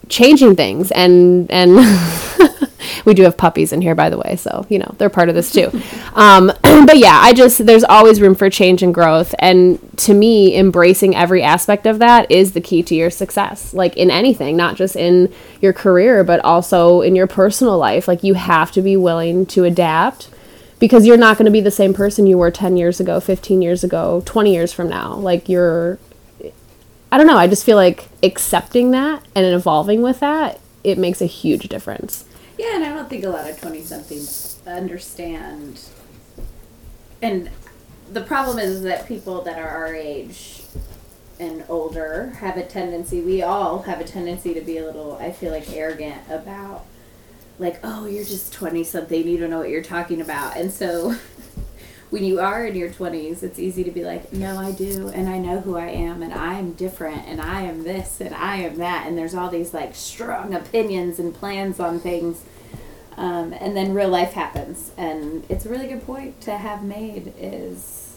changing 0.09 0.57
things 0.57 0.91
and 0.91 1.51
and 1.51 1.77
we 3.05 3.15
do 3.15 3.23
have 3.23 3.37
puppies 3.37 3.73
in 3.73 3.81
here 3.81 3.95
by 3.95 4.09
the 4.11 4.19
way 4.19 4.37
so 4.37 4.67
you 4.69 4.79
know 4.79 4.95
they're 4.99 5.11
part 5.11 5.29
of 5.29 5.35
this 5.35 5.53
too 5.53 5.71
um, 6.15 6.47
but 6.63 6.99
yeah 6.99 7.19
i 7.21 7.33
just 7.33 7.67
there's 7.67 7.85
always 7.85 8.21
room 8.21 8.35
for 8.35 8.49
change 8.51 8.83
and 8.83 8.95
growth 8.95 9.35
and 9.39 9.79
to 9.99 10.15
me 10.15 10.57
embracing 10.57 11.15
every 11.15 11.43
aspect 11.43 11.87
of 11.87 11.99
that 11.99 12.31
is 12.31 12.53
the 12.53 12.61
key 12.61 12.83
to 12.83 12.95
your 12.95 13.11
success 13.11 13.75
like 13.75 13.97
in 13.97 14.11
anything 14.11 14.57
not 14.57 14.77
just 14.77 14.97
in 14.97 15.33
your 15.61 15.73
career 15.73 16.25
but 16.25 16.41
also 16.45 17.01
in 17.01 17.15
your 17.15 17.27
personal 17.27 17.79
life 17.79 18.09
like 18.09 18.23
you 18.23 18.35
have 18.35 18.71
to 18.73 18.83
be 18.83 18.97
willing 18.97 19.47
to 19.47 19.65
adapt 19.65 20.29
because 20.81 21.07
you're 21.07 21.17
not 21.17 21.39
going 21.39 21.47
to 21.47 21.51
be 21.51 21.61
the 21.61 21.71
same 21.71 21.95
person 21.95 22.27
you 22.27 22.37
were 22.37 22.51
10 22.51 22.77
years 22.77 23.01
ago 23.01 23.21
15 23.21 23.63
years 23.63 23.85
ago 23.85 24.23
20 24.27 24.53
years 24.53 24.73
from 24.73 24.89
now 24.89 25.15
like 25.15 25.49
you're 25.49 25.99
I 27.15 27.17
don't 27.17 27.29
know. 27.29 27.39
I 27.39 27.47
just 27.47 27.65
feel 27.65 27.77
like 27.77 28.09
accepting 28.25 28.91
that 28.91 29.23
and 29.37 29.47
evolving 29.47 30.03
with 30.03 30.19
that, 30.19 30.59
it 30.83 30.99
makes 30.99 31.23
a 31.23 31.27
huge 31.27 31.69
difference. 31.69 32.25
Yeah, 32.65 32.77
and 32.77 32.85
I 32.85 32.95
don't 32.95 33.11
think 33.11 33.25
a 33.25 33.29
lot 33.29 33.49
of 33.49 33.61
20 33.61 33.83
somethings 33.83 34.59
understand. 34.67 35.81
And 37.21 37.51
the 38.11 38.23
problem 38.23 38.59
is 38.59 38.83
that 38.83 39.07
people 39.07 39.43
that 39.43 39.59
are 39.59 39.69
our 39.69 39.95
age 39.95 40.63
and 41.39 41.63
older 41.69 42.31
have 42.39 42.57
a 42.57 42.63
tendency, 42.65 43.21
we 43.21 43.43
all 43.43 43.83
have 43.83 44.01
a 44.01 44.05
tendency 44.05 44.55
to 44.55 44.63
be 44.63 44.79
a 44.79 44.85
little, 44.85 45.17
I 45.17 45.31
feel 45.31 45.53
like, 45.53 45.71
arrogant 45.75 46.23
about, 46.31 46.87
like, 47.59 47.81
oh, 47.85 48.07
you're 48.07 48.25
just 48.25 48.55
20 48.55 48.83
something, 48.83 49.29
you 49.29 49.37
don't 49.37 49.51
know 49.51 49.59
what 49.59 49.69
you're 49.69 49.83
talking 49.83 50.23
about. 50.23 50.57
And 50.57 50.73
so 50.73 51.17
when 52.11 52.25
you 52.25 52.41
are 52.41 52.65
in 52.65 52.77
your 52.77 52.89
20s, 52.89 53.43
it's 53.43 53.59
easy 53.59 53.85
to 53.85 53.91
be 53.91 54.05
like, 54.05 54.33
no, 54.33 54.57
I 54.59 54.73
do, 54.73 55.09
and 55.09 55.29
I 55.29 55.37
know 55.37 55.61
who 55.61 55.77
I 55.77 55.89
am, 55.89 56.23
and 56.23 56.33
I 56.33 56.55
am 56.55 56.73
different, 56.73 57.27
and 57.27 57.43
I 57.43 57.63
am 57.63 57.83
this, 57.85 58.23
and 58.23 58.35
I 58.35 58.57
am 58.57 58.79
that, 58.79 59.07
and 59.07 59.19
there's 59.19 59.35
all 59.35 59.51
these 59.51 59.75
like 59.75 59.95
strong 59.95 60.55
opinions 60.55 61.19
and 61.19 61.35
plans 61.35 61.79
on 61.79 62.01
things. 62.01 62.43
Um, 63.17 63.53
and 63.53 63.77
then 63.77 63.95
real 63.95 64.09
life 64.09 64.33
happens, 64.33 64.91
and 64.97 65.45
it's 65.49 65.67
a 65.67 65.69
really 65.69 65.87
good 65.87 66.05
point 66.05 66.41
to 66.43 66.57
have 66.57 66.83
made 66.83 67.33
is 67.39 68.17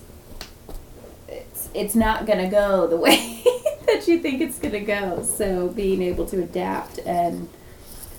it's 1.27 1.70
it's 1.74 1.94
not 1.94 2.25
gonna 2.25 2.50
go 2.50 2.88
the 2.88 2.98
way 3.08 3.44
that 3.86 4.08
you 4.08 4.20
think 4.20 4.42
it's 4.42 4.58
gonna 4.58 4.80
go. 4.80 5.24
So 5.24 5.70
being 5.70 6.01
able 6.01 6.25
to 6.27 6.42
adapt 6.42 7.00
and 7.00 7.48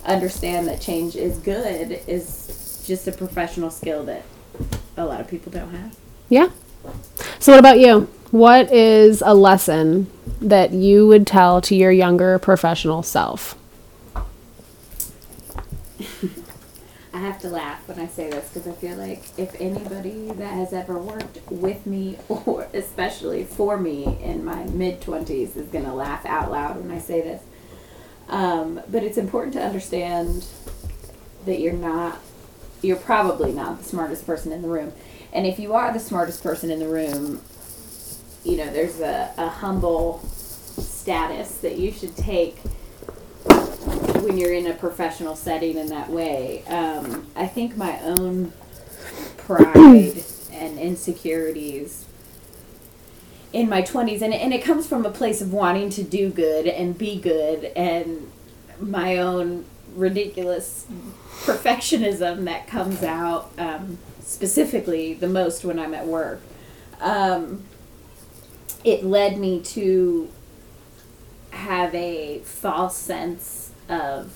understand 0.05 0.69
that 0.69 0.81
change 0.81 1.17
is 1.17 1.39
good 1.39 2.01
is 2.07 2.83
just 2.87 3.07
a 3.09 3.13
professional 3.13 3.71
skill 3.71 4.05
that 4.05 4.23
a 4.97 5.05
lot 5.05 5.21
of 5.21 5.29
people 5.29 5.53
don't 5.53 5.71
have. 5.71 5.97
Yeah. 6.29 6.49
So, 7.39 7.53
what 7.53 7.59
about 7.59 7.79
you? 7.79 8.09
What 8.31 8.73
is 8.73 9.23
a 9.25 9.35
lesson 9.35 10.11
that 10.41 10.73
you 10.73 11.07
would 11.07 11.27
tell 11.27 11.61
to 11.63 11.75
your 11.75 11.91
younger 11.91 12.39
professional 12.39 13.03
self? 13.03 13.57
I 17.19 17.23
have 17.23 17.41
to 17.41 17.49
laugh 17.49 17.89
when 17.89 17.99
I 17.99 18.07
say 18.07 18.31
this 18.31 18.49
because 18.49 18.69
I 18.69 18.73
feel 18.77 18.97
like 18.97 19.25
if 19.37 19.61
anybody 19.61 20.31
that 20.35 20.53
has 20.53 20.73
ever 20.73 20.97
worked 20.97 21.41
with 21.51 21.85
me 21.85 22.17
or 22.29 22.69
especially 22.73 23.43
for 23.43 23.77
me 23.77 24.19
in 24.23 24.45
my 24.45 24.63
mid 24.67 25.01
20s 25.01 25.57
is 25.57 25.67
going 25.67 25.85
to 25.85 25.93
laugh 25.93 26.25
out 26.25 26.49
loud 26.53 26.81
when 26.81 26.93
I 26.93 27.01
say 27.01 27.21
this. 27.23 27.43
Um, 28.29 28.81
but 28.89 29.03
it's 29.03 29.19
important 29.19 29.55
to 29.55 29.61
understand 29.61 30.47
that 31.45 31.59
you're 31.59 31.73
not, 31.73 32.21
you're 32.83 32.97
probably 32.97 33.51
not 33.51 33.79
the 33.79 33.85
smartest 33.85 34.25
person 34.25 34.53
in 34.53 34.63
the 34.63 34.69
room. 34.69 34.93
And 35.33 35.45
if 35.45 35.59
you 35.59 35.75
are 35.75 35.93
the 35.93 35.99
smartest 35.99 36.41
person 36.41 36.71
in 36.71 36.79
the 36.79 36.89
room, 36.89 37.43
you 38.45 38.59
know, 38.59 38.71
there's 38.73 39.01
a, 39.01 39.35
a 39.37 39.49
humble 39.49 40.21
status 40.21 41.57
that 41.59 41.79
you 41.79 41.91
should 41.91 42.17
take 42.17 42.59
when 44.29 44.37
you're 44.37 44.53
in 44.53 44.67
a 44.67 44.75
professional 44.75 45.35
setting 45.35 45.79
in 45.79 45.87
that 45.87 46.11
way. 46.11 46.63
Um, 46.67 47.27
I 47.35 47.47
think 47.47 47.77
my 47.77 47.99
own 48.03 48.53
pride 49.39 50.23
and 50.53 50.79
insecurities 50.79 52.05
in 53.55 53.71
my 53.71 53.81
20s, 53.81 54.21
and, 54.21 54.35
and 54.35 54.53
it 54.53 54.63
comes 54.63 54.87
from 54.87 55.07
a 55.07 55.11
place 55.11 55.41
of 55.41 55.51
wanting 55.51 55.89
to 55.89 56.03
do 56.03 56.29
good 56.29 56.67
and 56.67 56.99
be 56.99 57.19
good, 57.19 57.65
and 57.75 58.31
my 58.79 59.17
own 59.17 59.65
ridiculous 59.95 60.87
perfectionism 61.45 62.45
that 62.45 62.67
comes 62.67 63.03
out 63.03 63.51
um, 63.57 63.97
specifically 64.21 65.15
the 65.15 65.29
most 65.29 65.65
when 65.65 65.79
I'm 65.79 65.95
at 65.95 66.07
work. 66.07 66.43
Um, 67.01 67.65
it 68.85 69.05
led 69.05 69.39
me 69.39 69.63
to 69.63 70.29
have 71.51 71.95
a 71.95 72.41
false 72.41 72.97
sense 72.97 73.68
of 73.89 74.33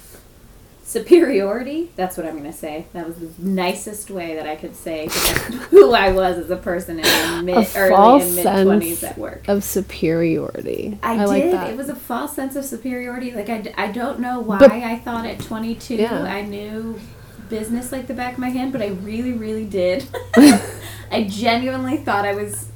superiority. 0.85 1.90
That's 1.97 2.16
what 2.16 2.26
I'm 2.26 2.38
going 2.38 2.50
to 2.50 2.56
say. 2.56 2.87
That 2.92 3.06
was 3.06 3.16
the 3.16 3.30
nicest 3.42 4.11
way 4.11 4.35
that 4.35 4.47
I 4.47 4.56
could 4.56 4.76
say 4.76 5.09
who 5.71 5.94
I 5.94 6.12
was 6.12 6.37
as 6.38 6.50
a 6.50 6.56
person 6.56 6.99
in 6.99 7.04
my 7.04 7.40
mid, 7.42 7.68
early 7.76 8.23
and 8.23 8.35
mid 8.37 8.47
20s 8.47 9.02
at 9.02 9.16
work. 9.18 9.49
Of 9.49 9.64
superiority. 9.64 10.99
I, 11.02 11.14
I 11.18 11.25
like 11.25 11.42
did. 11.44 11.54
that. 11.54 11.71
It 11.71 11.76
was 11.76 11.88
a 11.88 11.94
false 11.94 12.35
sense 12.37 12.56
of 12.56 12.64
superiority. 12.64 13.30
Like, 13.32 13.49
I, 13.49 13.73
I 13.76 13.90
don't 13.90 14.21
know 14.21 14.40
why 14.40 14.59
But- 14.59 14.73
I 14.73 14.99
thought 14.99 15.25
at 15.26 15.40
22 15.40 15.94
Yeah. 15.97 16.23
I 16.23 16.42
knew 16.42 17.00
business 17.49 17.92
like 17.92 18.06
the 18.06 18.14
back 18.14 18.35
of 18.35 18.38
my 18.38 18.49
hand, 18.50 18.73
but 18.73 18.82
I 18.82 18.88
really, 18.88 19.32
really 19.32 19.64
did. 19.66 20.06
I 21.11 21.25
genuinely 21.28 21.99
thought 21.99 22.25
I 22.25 22.35
was 22.35 22.71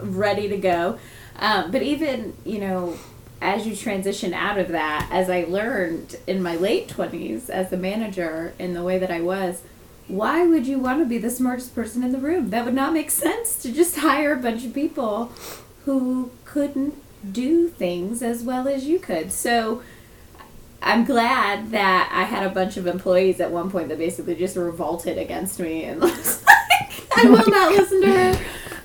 ready 0.00 0.48
to 0.48 0.56
go. 0.56 0.98
Um, 1.36 1.70
but 1.70 1.82
even, 1.82 2.34
you 2.44 2.58
know, 2.58 2.96
as 3.40 3.66
you 3.66 3.76
transition 3.76 4.34
out 4.34 4.58
of 4.58 4.68
that, 4.68 5.08
as 5.12 5.30
I 5.30 5.44
learned 5.44 6.16
in 6.26 6.42
my 6.42 6.56
late 6.56 6.88
20s 6.88 7.48
as 7.48 7.72
a 7.72 7.76
manager 7.76 8.54
in 8.58 8.74
the 8.74 8.82
way 8.82 8.98
that 8.98 9.10
I 9.10 9.20
was, 9.20 9.62
why 10.08 10.46
would 10.46 10.66
you 10.66 10.78
want 10.78 11.00
to 11.00 11.04
be 11.04 11.18
the 11.18 11.30
smartest 11.30 11.74
person 11.74 12.02
in 12.02 12.12
the 12.12 12.18
room? 12.18 12.50
That 12.50 12.64
would 12.64 12.74
not 12.74 12.92
make 12.92 13.10
sense 13.12 13.60
to 13.62 13.72
just 13.72 13.96
hire 13.96 14.32
a 14.32 14.36
bunch 14.36 14.64
of 14.64 14.74
people 14.74 15.32
who 15.84 16.30
couldn't 16.44 16.94
do 17.32 17.68
things 17.68 18.22
as 18.22 18.42
well 18.42 18.68
as 18.68 18.86
you 18.86 18.98
could. 18.98 19.32
So 19.32 19.82
I'm 20.82 21.04
glad 21.04 21.70
that 21.70 22.10
I 22.12 22.22
had 22.24 22.44
a 22.44 22.50
bunch 22.50 22.76
of 22.76 22.86
employees 22.86 23.40
at 23.40 23.50
one 23.50 23.70
point 23.70 23.88
that 23.88 23.98
basically 23.98 24.34
just 24.34 24.56
revolted 24.56 25.18
against 25.18 25.58
me 25.60 25.84
and 25.84 26.00
was 26.02 26.44
like, 26.44 27.08
I 27.16 27.28
will 27.28 27.42
oh 27.46 27.50
not 27.50 27.72
listen 27.72 28.00
to 28.02 28.12
her. 28.12 28.44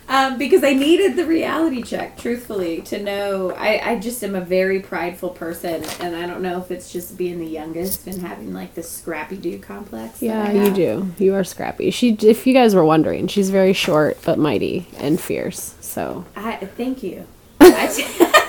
Um, 0.10 0.38
because 0.38 0.64
I 0.64 0.74
needed 0.74 1.16
the 1.16 1.26
reality 1.26 1.82
check, 1.82 2.18
truthfully, 2.18 2.82
to 2.82 3.02
know 3.02 3.52
I, 3.52 3.92
I 3.92 4.00
just 4.00 4.24
am 4.24 4.36
a 4.36 4.42
very 4.42 4.80
prideful 4.80 5.30
person, 5.30 5.84
and 6.02 6.16
I 6.16 6.28
don't 6.28 6.42
know 6.42 6.60
if 6.60 6.72
it's 6.72 6.92
just 6.92 7.18
being 7.18 7.40
the 7.40 7.48
youngest 7.48 8.06
and 8.06 8.22
having 8.22 8.54
like 8.54 8.76
this 8.76 8.90
Scrappy-Doo 8.90 9.60
complex. 9.60 10.22
Yeah, 10.22 10.52
you 10.52 10.72
do. 10.72 11.12
You 11.18 11.34
are 11.36 11.44
scrappy. 11.44 11.90
She, 11.92 12.18
if 12.22 12.46
you 12.46 12.54
guys 12.54 12.76
were 12.76 12.86
wondering, 12.86 13.28
she's 13.28 13.50
very 13.50 13.74
short 13.74 14.18
but 14.26 14.38
mighty 14.38 14.88
and 14.98 15.20
fierce. 15.20 15.76
So, 15.80 16.26
I 16.36 16.58
thank 16.58 17.02
you. 17.02 17.26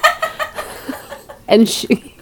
And 1.46 1.68
she, 1.68 2.14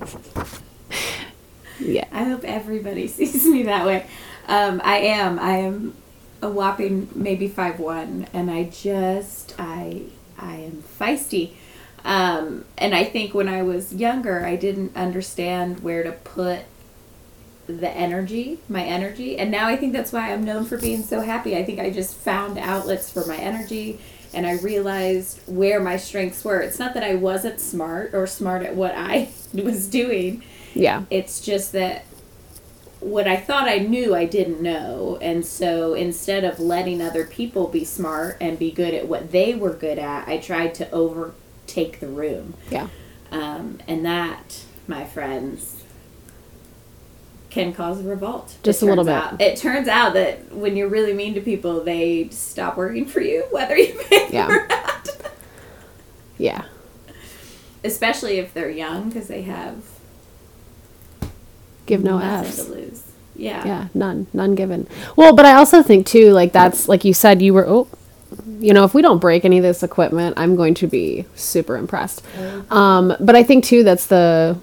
yeah, 1.80 2.06
I 2.12 2.24
hope 2.24 2.44
everybody 2.44 3.06
sees 3.08 3.46
me 3.46 3.64
that 3.64 3.86
way. 3.86 4.06
Um, 4.46 4.80
I 4.82 4.98
am. 4.98 5.38
I 5.38 5.58
am 5.58 5.94
a 6.42 6.48
whopping 6.48 7.08
maybe 7.14 7.48
five 7.48 7.78
one, 7.78 8.26
and 8.32 8.50
I 8.50 8.64
just 8.64 9.54
I 9.58 10.02
I 10.38 10.56
am 10.56 10.82
feisty. 10.98 11.52
Um, 12.04 12.64
and 12.78 12.94
I 12.94 13.04
think 13.04 13.34
when 13.34 13.48
I 13.48 13.62
was 13.62 13.92
younger, 13.92 14.44
I 14.44 14.56
didn't 14.56 14.96
understand 14.96 15.80
where 15.80 16.02
to 16.04 16.12
put 16.12 16.60
the 17.66 17.90
energy, 17.90 18.60
my 18.68 18.82
energy, 18.82 19.36
and 19.38 19.50
now 19.50 19.68
I 19.68 19.76
think 19.76 19.92
that's 19.92 20.12
why 20.12 20.32
I'm 20.32 20.44
known 20.44 20.64
for 20.64 20.78
being 20.78 21.02
so 21.02 21.20
happy. 21.20 21.56
I 21.56 21.64
think 21.64 21.80
I 21.80 21.90
just 21.90 22.14
found 22.14 22.56
outlets 22.58 23.10
for 23.10 23.26
my 23.26 23.36
energy. 23.36 24.00
And 24.34 24.46
I 24.46 24.58
realized 24.58 25.40
where 25.46 25.80
my 25.80 25.96
strengths 25.96 26.44
were. 26.44 26.60
It's 26.60 26.78
not 26.78 26.92
that 26.92 27.02
I 27.02 27.14
wasn't 27.14 27.60
smart 27.60 28.12
or 28.12 28.26
smart 28.26 28.62
at 28.62 28.76
what 28.76 28.92
I 28.94 29.30
was 29.54 29.86
doing 29.88 30.42
yeah, 30.74 31.04
it's 31.10 31.40
just 31.40 31.72
that 31.72 32.04
what 33.00 33.28
I 33.28 33.36
thought 33.36 33.68
I 33.68 33.78
knew, 33.78 34.14
I 34.14 34.24
didn't 34.24 34.60
know. 34.60 35.18
And 35.20 35.44
so 35.46 35.94
instead 35.94 36.44
of 36.44 36.58
letting 36.58 37.00
other 37.00 37.24
people 37.24 37.68
be 37.68 37.84
smart 37.84 38.36
and 38.40 38.58
be 38.58 38.70
good 38.70 38.92
at 38.94 39.06
what 39.08 39.30
they 39.32 39.54
were 39.54 39.72
good 39.72 39.98
at, 39.98 40.26
I 40.28 40.38
tried 40.38 40.74
to 40.76 40.90
overtake 40.90 42.00
the 42.00 42.08
room. 42.08 42.54
yeah. 42.70 42.88
Um, 43.30 43.78
and 43.86 44.04
that, 44.06 44.64
my 44.86 45.04
friends, 45.04 45.82
can 47.50 47.72
cause 47.72 48.00
a 48.00 48.02
revolt. 48.08 48.56
Just 48.62 48.82
a 48.82 48.86
little 48.86 49.04
bit. 49.04 49.14
out- 49.14 49.40
it 49.40 49.58
turns 49.58 49.86
out 49.88 50.14
that 50.14 50.52
when 50.52 50.76
you're 50.76 50.88
really 50.88 51.12
mean 51.12 51.34
to 51.34 51.40
people, 51.40 51.82
they 51.84 52.28
stop 52.30 52.76
working 52.76 53.04
for 53.06 53.20
you, 53.20 53.44
whether 53.50 53.76
you 53.76 53.94
pay 54.08 54.28
Yeah. 54.30 54.46
them 54.48 54.56
or 54.58 54.66
not. 54.68 55.08
Yeah. 56.38 56.64
Especially 57.84 58.38
if 58.38 58.52
they're 58.54 58.70
young, 58.70 59.08
because 59.10 59.28
they 59.28 59.42
have 59.42 59.76
Give 61.88 62.04
no 62.04 62.18
F's. 62.18 62.64
to 62.64 62.70
lose. 62.70 63.02
Yeah. 63.34 63.64
Yeah, 63.64 63.88
none, 63.94 64.26
none 64.32 64.54
given. 64.54 64.88
Well, 65.16 65.34
but 65.34 65.46
I 65.46 65.54
also 65.54 65.82
think 65.82 66.06
too, 66.06 66.32
like 66.32 66.52
that's 66.52 66.88
like 66.88 67.04
you 67.04 67.14
said, 67.14 67.40
you 67.42 67.54
were. 67.54 67.66
Oh, 67.66 67.88
you 68.60 68.74
know, 68.74 68.84
if 68.84 68.92
we 68.92 69.00
don't 69.00 69.20
break 69.20 69.44
any 69.44 69.58
of 69.58 69.62
this 69.62 69.82
equipment, 69.82 70.34
I'm 70.38 70.56
going 70.56 70.74
to 70.74 70.86
be 70.86 71.24
super 71.34 71.76
impressed. 71.76 72.22
Um, 72.70 73.14
but 73.20 73.34
I 73.36 73.42
think 73.42 73.64
too, 73.64 73.84
that's 73.84 74.06
the 74.06 74.58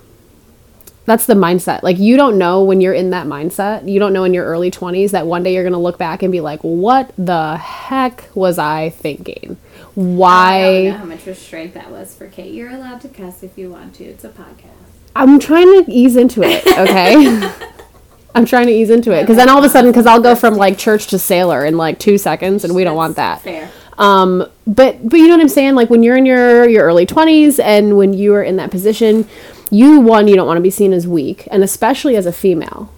that's 1.06 1.26
the 1.26 1.34
mindset. 1.34 1.82
Like 1.84 1.98
you 1.98 2.18
don't 2.18 2.38
know 2.38 2.64
when 2.64 2.82
you're 2.82 2.94
in 2.94 3.12
that 3.12 3.28
mindset. 3.28 3.90
You 3.90 4.00
don't 4.00 4.12
know 4.14 4.24
in 4.24 4.34
your 4.34 4.46
early 4.46 4.70
20s 4.72 5.12
that 5.12 5.26
one 5.26 5.44
day 5.44 5.54
you're 5.54 5.64
going 5.64 5.74
to 5.74 5.80
look 5.80 5.98
back 5.98 6.24
and 6.24 6.32
be 6.32 6.42
like, 6.42 6.60
"What 6.62 7.12
the 7.18 7.58
heck 7.58 8.30
was 8.36 8.60
I 8.60 8.90
thinking? 8.90 9.58
Why?" 9.94 10.58
I 10.58 10.84
don't 10.84 10.92
know 10.92 10.98
how 10.98 11.06
much 11.06 11.26
restraint 11.26 11.74
that 11.76 11.92
was 11.92 12.14
for 12.14 12.28
Kate. 12.28 12.54
You're 12.54 12.72
allowed 12.72 13.02
to 13.02 13.08
cuss 13.08 13.44
if 13.44 13.58
you 13.58 13.70
want 13.70 13.96
to. 13.96 14.04
It's 14.04 14.24
a 14.24 14.30
podcast. 14.30 14.85
I'm 15.16 15.40
trying 15.40 15.86
to 15.86 15.92
ease 15.92 16.16
into 16.16 16.44
it, 16.44 16.66
okay? 16.68 17.52
I'm 18.36 18.46
trying 18.46 18.68
to 18.68 18.74
ease 18.74 18.90
into 18.90 19.12
it 19.12 19.22
because 19.22 19.38
then 19.38 19.50
all 19.50 19.58
of 19.58 19.64
a 19.64 19.70
sudden, 19.70 19.92
because 19.92 20.06
I'll 20.06 20.22
go 20.22 20.36
from 20.36 20.56
like 20.56 20.78
church 20.78 21.08
to 21.08 21.20
sailor 21.20 21.66
in 21.66 21.78
like 21.78 22.00
two 22.00 22.18
seconds, 22.18 22.66
and 22.66 22.76
we 22.76 22.84
don't 22.84 22.98
want 22.98 23.16
that. 23.16 23.42
Fair. 23.42 23.72
Um, 23.98 24.46
but 24.68 25.08
but 25.08 25.18
you 25.18 25.28
know 25.28 25.36
what 25.36 25.42
I'm 25.42 25.50
saying? 25.50 25.76
Like 25.76 25.90
when 25.90 26.04
you're 26.04 26.18
in 26.18 26.26
your 26.26 26.68
your 26.68 26.84
early 26.84 27.06
20s 27.06 27.64
and 27.64 27.98
when 27.98 28.14
you 28.14 28.34
are 28.34 28.44
in 28.44 28.58
that 28.58 28.72
position, 28.72 29.26
you 29.72 30.02
one 30.02 30.28
you 30.28 30.36
don't 30.36 30.48
want 30.48 30.58
to 30.58 30.62
be 30.62 30.70
seen 30.70 30.92
as 30.92 31.08
weak, 31.08 31.48
and 31.50 31.64
especially 31.64 32.18
as 32.18 32.26
a 32.26 32.34
female, 32.34 32.92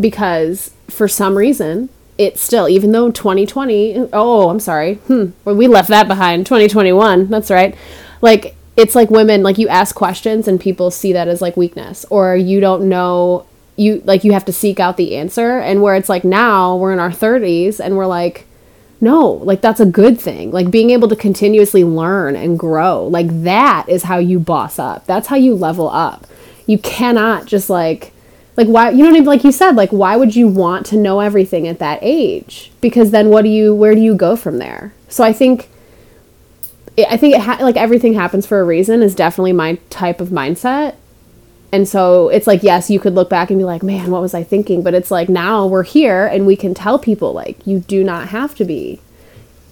because 0.00 0.72
for 0.88 1.06
some 1.06 1.38
reason 1.38 1.88
it's 2.18 2.42
still 2.42 2.68
even 2.68 2.92
though 2.92 3.10
2020 3.10 4.08
oh 4.12 4.50
i'm 4.50 4.60
sorry 4.60 4.94
hmm 4.94 5.26
well, 5.44 5.54
we 5.54 5.66
left 5.66 5.88
that 5.88 6.06
behind 6.06 6.44
2021 6.44 7.28
that's 7.28 7.50
right 7.50 7.74
like 8.20 8.54
it's 8.80 8.94
like 8.94 9.10
women 9.10 9.42
like 9.42 9.58
you 9.58 9.68
ask 9.68 9.94
questions 9.94 10.48
and 10.48 10.58
people 10.58 10.90
see 10.90 11.12
that 11.12 11.28
as 11.28 11.42
like 11.42 11.54
weakness 11.54 12.06
or 12.08 12.34
you 12.34 12.60
don't 12.60 12.88
know 12.88 13.46
you 13.76 14.02
like 14.06 14.24
you 14.24 14.32
have 14.32 14.44
to 14.46 14.52
seek 14.52 14.80
out 14.80 14.96
the 14.96 15.16
answer. 15.16 15.58
And 15.58 15.82
where 15.82 15.94
it's 15.94 16.08
like 16.08 16.24
now 16.24 16.76
we're 16.76 16.92
in 16.92 16.98
our 16.98 17.10
30s 17.10 17.78
and 17.78 17.96
we're 17.96 18.06
like 18.06 18.46
no 19.02 19.30
like 19.32 19.60
that's 19.60 19.80
a 19.80 19.86
good 19.86 20.18
thing. 20.18 20.50
Like 20.50 20.70
being 20.70 20.90
able 20.90 21.08
to 21.08 21.16
continuously 21.16 21.84
learn 21.84 22.36
and 22.36 22.58
grow 22.58 23.06
like 23.06 23.28
that 23.42 23.86
is 23.88 24.04
how 24.04 24.16
you 24.16 24.38
boss 24.38 24.78
up. 24.78 25.04
That's 25.04 25.28
how 25.28 25.36
you 25.36 25.54
level 25.54 25.88
up. 25.90 26.26
You 26.66 26.78
cannot 26.78 27.44
just 27.44 27.68
like 27.68 28.12
like 28.56 28.66
why 28.66 28.90
you 28.90 29.06
I 29.06 29.10
mean? 29.10 29.24
like 29.24 29.44
you 29.44 29.52
said 29.52 29.76
like 29.76 29.90
why 29.90 30.16
would 30.16 30.34
you 30.34 30.48
want 30.48 30.86
to 30.86 30.96
know 30.96 31.20
everything 31.20 31.68
at 31.68 31.80
that 31.80 31.98
age? 32.00 32.72
Because 32.80 33.10
then 33.10 33.28
what 33.28 33.42
do 33.42 33.50
you 33.50 33.74
where 33.74 33.94
do 33.94 34.00
you 34.00 34.14
go 34.14 34.36
from 34.36 34.56
there? 34.56 34.94
So 35.08 35.22
i 35.22 35.34
think 35.34 35.68
i 36.98 37.16
think 37.16 37.34
it 37.34 37.40
ha- 37.40 37.58
like 37.60 37.76
everything 37.76 38.14
happens 38.14 38.46
for 38.46 38.60
a 38.60 38.64
reason 38.64 39.02
is 39.02 39.14
definitely 39.14 39.52
my 39.52 39.74
type 39.90 40.20
of 40.20 40.28
mindset. 40.28 40.94
And 41.72 41.86
so 41.86 42.28
it's 42.30 42.48
like 42.48 42.62
yes 42.64 42.90
you 42.90 42.98
could 42.98 43.14
look 43.14 43.30
back 43.30 43.50
and 43.50 43.58
be 43.58 43.64
like 43.64 43.82
man 43.82 44.10
what 44.10 44.22
was 44.22 44.34
i 44.34 44.42
thinking? 44.42 44.82
But 44.82 44.94
it's 44.94 45.10
like 45.10 45.28
now 45.28 45.66
we're 45.66 45.84
here 45.84 46.26
and 46.26 46.46
we 46.46 46.56
can 46.56 46.74
tell 46.74 46.98
people 46.98 47.32
like 47.32 47.64
you 47.66 47.80
do 47.80 48.02
not 48.02 48.28
have 48.28 48.54
to 48.56 48.64
be 48.64 49.00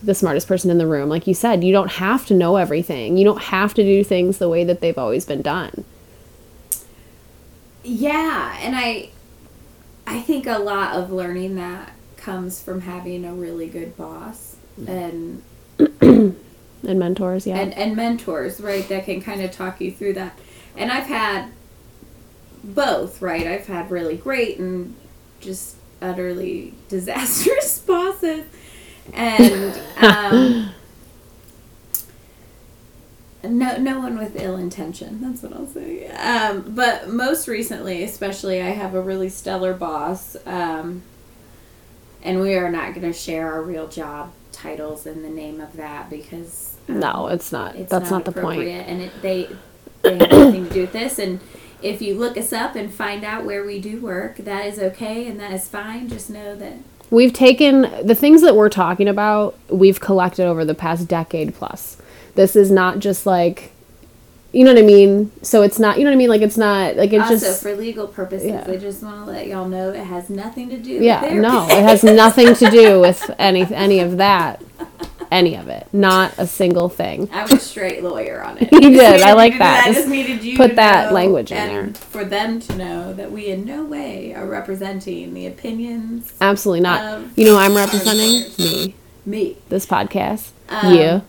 the 0.02 0.14
smartest 0.14 0.46
person 0.46 0.70
in 0.70 0.78
the 0.78 0.87
room. 0.87 1.09
Like 1.09 1.26
you 1.26 1.35
said 1.35 1.64
you 1.64 1.72
don't 1.72 1.92
have 1.92 2.24
to 2.26 2.35
know 2.35 2.57
everything. 2.57 3.16
You 3.16 3.24
don't 3.24 3.42
have 3.42 3.74
to 3.74 3.83
do 3.83 4.04
things 4.04 4.38
the 4.38 4.48
way 4.48 4.62
that 4.64 4.81
they've 4.81 4.96
always 4.96 5.24
been 5.24 5.42
done. 5.42 5.85
Yeah, 7.83 8.57
and 8.61 8.76
I 8.76 9.11
I 10.07 10.20
think 10.20 10.46
a 10.46 10.59
lot 10.59 10.94
of 10.94 11.11
learning 11.11 11.57
that 11.57 11.92
comes 12.16 12.62
from 12.62 12.83
having 12.83 13.24
a 13.24 13.35
really 13.35 13.68
good 13.68 13.96
boss 13.96 14.57
and 14.87 15.42
and 16.87 16.99
mentors 16.99 17.47
yeah 17.47 17.59
and, 17.59 17.75
and 17.75 17.97
mentors, 17.97 18.61
right, 18.61 18.88
that 18.88 19.05
can 19.05 19.21
kind 19.21 19.43
of 19.43 19.51
talk 19.51 19.81
you 19.81 19.93
through 19.93 20.14
that. 20.14 20.38
And 20.77 20.91
I've 20.93 21.07
had 21.07 21.51
both, 22.62 23.21
right? 23.21 23.47
I've 23.47 23.67
had 23.67 23.91
really 23.91 24.17
great 24.17 24.59
and 24.59 24.95
just 25.41 25.77
utterly 26.01 26.75
disastrous 26.88 27.79
bosses. 27.87 28.47
And 29.12 29.81
um, 30.01 30.71
no, 33.43 33.79
no 33.79 33.99
one 33.99 34.19
with 34.19 34.41
ill 34.41 34.57
intention. 34.57 35.21
That's 35.21 35.43
what 35.43 35.55
I'll 35.55 35.67
say. 35.67 36.09
Um, 36.09 36.75
but 36.75 37.09
most 37.09 37.49
recently, 37.49 38.05
especially, 38.05 38.61
I 38.61 38.71
have 38.71 38.95
a 38.95 39.01
really 39.01 39.31
stellar 39.31 39.73
boss. 39.73 40.37
Um, 40.45 41.03
and 42.23 42.41
we 42.41 42.55
are 42.57 42.71
not 42.71 42.95
going 42.95 43.07
to 43.07 43.12
share 43.12 43.53
our 43.53 43.62
real 43.62 43.88
job 43.88 44.33
titles 44.59 45.07
in 45.07 45.23
the 45.23 45.29
name 45.29 45.61
of 45.61 45.77
that 45.77 46.11
because 46.11 46.77
um, 46.88 47.01
no 47.01 47.29
it's 47.29 47.53
not 47.53 47.77
it's 47.77 47.90
that's 47.90 48.11
not, 48.11 48.25
not, 48.27 48.35
the 48.35 48.40
point 48.40 48.68
and 48.68 49.03
it, 49.03 49.12
they 49.23 49.49
they 50.03 50.18
have 50.18 50.31
nothing 50.31 50.68
to 50.68 50.73
do 50.73 50.81
with 50.83 50.92
this. 50.92 51.18
And 51.18 51.40
if 51.83 52.03
you 52.03 52.14
look 52.14 52.37
us 52.37 52.53
up 52.53 52.75
and 52.75 52.92
find 52.92 53.25
out 53.25 53.44
where 53.44 53.64
we 53.64 53.81
do 53.81 54.01
work, 54.01 54.37
that 54.38 54.66
is 54.66 54.79
okay 54.79 55.27
and 55.27 55.38
that 55.40 55.53
is 55.53 55.68
fine. 55.68 56.09
Just 56.09 56.31
know 56.31 56.55
that 56.57 56.75
we've 57.11 57.33
taken 57.33 57.83
the 58.07 58.14
things 58.14 58.42
that 58.42 58.55
we're 58.55 58.68
talking 58.68 59.09
about 59.09 59.59
we've 59.68 60.01
collected 60.01 60.47
over 60.47 60.64
the 60.64 60.75
past 60.75 61.09
decade 61.09 61.55
plus 61.55 61.97
this 62.35 62.55
is 62.55 62.71
not 62.71 62.99
just 62.99 63.25
like 63.25 63.73
you 64.52 64.64
know 64.64 64.72
what 64.72 64.78
i 64.82 64.87
mean 64.87 65.30
so 65.42 65.62
it's 65.62 65.78
not 65.78 65.98
you 65.98 66.04
know 66.04 66.11
what 66.11 66.14
i 66.14 66.18
mean 66.18 66.28
like 66.30 66.40
it's 66.42 66.56
not 66.56 66.96
like 66.96 67.12
it's 67.12 67.22
also 67.30 67.34
just 67.46 67.62
for 67.62 67.74
legal 67.76 68.06
purposes, 68.08 68.48
yeah. 68.48 68.64
I 68.66 68.76
just 68.76 69.02
want 69.02 69.24
to 69.26 69.30
let 69.30 69.46
y'all 69.46 69.68
know 69.68 69.90
it 69.90 70.04
has 70.04 70.30
nothing 70.30 70.68
to 70.70 70.78
do. 70.78 70.92
yeah 70.92 71.34
no 71.34 71.64
it 71.68 71.82
has 71.82 72.02
nothing 72.22 72.54
to 72.54 72.70
do 72.70 73.00
with 73.00 73.30
any 73.38 73.62
any 73.74 74.00
of 74.00 74.16
that 74.16 74.62
any 75.30 75.54
of 75.56 75.68
it 75.68 75.87
not 75.92 76.32
a 76.38 76.46
single 76.46 76.88
thing 76.88 77.28
I'm 77.30 77.52
a 77.52 77.58
straight 77.61 78.02
lawyer 78.02 78.42
on 78.42 78.56
it. 78.62 78.72
You 78.72 78.80
did. 78.90 79.20
I 79.20 79.32
like 79.42 79.58
that. 79.58 79.87
I 79.87 79.92
Just 79.92 80.08
needed 80.08 80.42
you 80.42 80.56
put 80.56 80.76
that 80.76 81.12
language 81.12 81.52
in 81.52 81.58
and 81.58 81.94
there. 81.94 82.02
for 82.02 82.24
them 82.24 82.58
to 82.61 82.74
know 82.76 83.12
that 83.12 83.30
we 83.30 83.48
in 83.48 83.66
no 83.66 83.84
way 83.84 84.34
are 84.34 84.46
representing 84.46 85.34
the 85.34 85.46
opinions 85.46 86.32
absolutely 86.40 86.80
not 86.80 87.20
you 87.37 87.44
know 87.44 87.58
i'm 87.58 87.76
representing 87.76 88.50
me 88.58 88.94
me. 89.26 89.58
this 89.68 89.84
podcast 89.84 90.52
Um, 90.70 90.94
you 90.94 91.22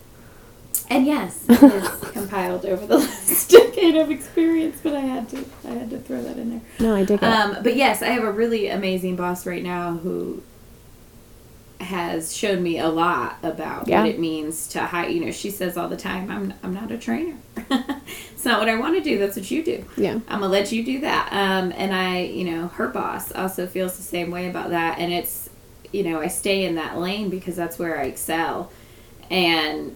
And 0.90 1.06
yes, 1.06 1.46
it 1.50 1.62
is 1.62 1.88
compiled 2.12 2.66
over 2.66 2.86
the 2.86 2.98
last 3.00 3.50
decade 3.50 3.96
of 3.96 4.10
experience, 4.10 4.80
but 4.82 4.96
I 4.96 5.02
had 5.02 5.30
to 5.30 5.46
I 5.68 5.72
had 5.72 5.90
to 5.92 6.00
throw 6.00 6.22
that 6.22 6.38
in 6.38 6.50
there. 6.50 6.62
No, 6.80 6.96
I 6.96 7.04
dig 7.06 7.22
it. 7.22 7.24
Um, 7.24 7.58
but 7.64 7.76
yes, 7.76 8.02
I 8.02 8.08
have 8.08 8.24
a 8.24 8.32
really 8.32 8.68
amazing 8.70 9.16
boss 9.16 9.46
right 9.46 9.62
now 9.64 9.94
who 9.98 10.42
has 11.80 12.36
shown 12.36 12.62
me 12.62 12.78
a 12.78 12.90
lot 12.90 13.38
about 13.42 13.88
Yeah. 13.88 14.02
what 14.02 14.10
it 14.10 14.20
means 14.20 14.68
to 14.70 14.82
hire. 14.82 15.08
You 15.10 15.26
know, 15.26 15.32
she 15.32 15.50
says 15.50 15.78
all 15.78 15.88
the 15.88 15.96
time, 15.96 16.30
"I'm 16.30 16.54
I'm 16.64 16.74
not 16.74 16.92
a 16.92 16.98
trainer. 16.98 17.38
it's 17.56 18.44
not 18.44 18.60
what 18.60 18.68
I 18.68 18.76
want 18.76 18.96
to 18.98 19.02
do. 19.04 19.18
That's 19.18 19.38
what 19.38 19.50
you 19.50 19.64
do. 19.64 19.86
yeah. 19.96 20.14
I'm 20.28 20.42
gonna 20.42 20.48
let 20.48 20.72
you 20.72 20.84
do 20.84 21.00
that." 21.02 21.30
Um, 21.32 21.72
and 21.78 21.94
I, 21.94 22.22
you 22.24 22.44
know, 22.46 22.68
her 22.70 22.88
boss 22.90 23.32
also 23.32 23.66
feels 23.66 23.96
the 23.96 24.04
same 24.04 24.30
way 24.32 24.50
about 24.50 24.72
that, 24.72 25.00
and 25.00 25.14
it's, 25.14 25.50
you 25.94 26.04
know, 26.04 26.20
I 26.20 26.28
stay 26.28 26.66
in 26.66 26.76
that 26.76 26.98
lane 26.98 27.30
because 27.30 27.56
that's 27.56 27.80
where 27.80 27.98
I 28.00 28.04
excel, 28.06 28.72
and 29.32 29.96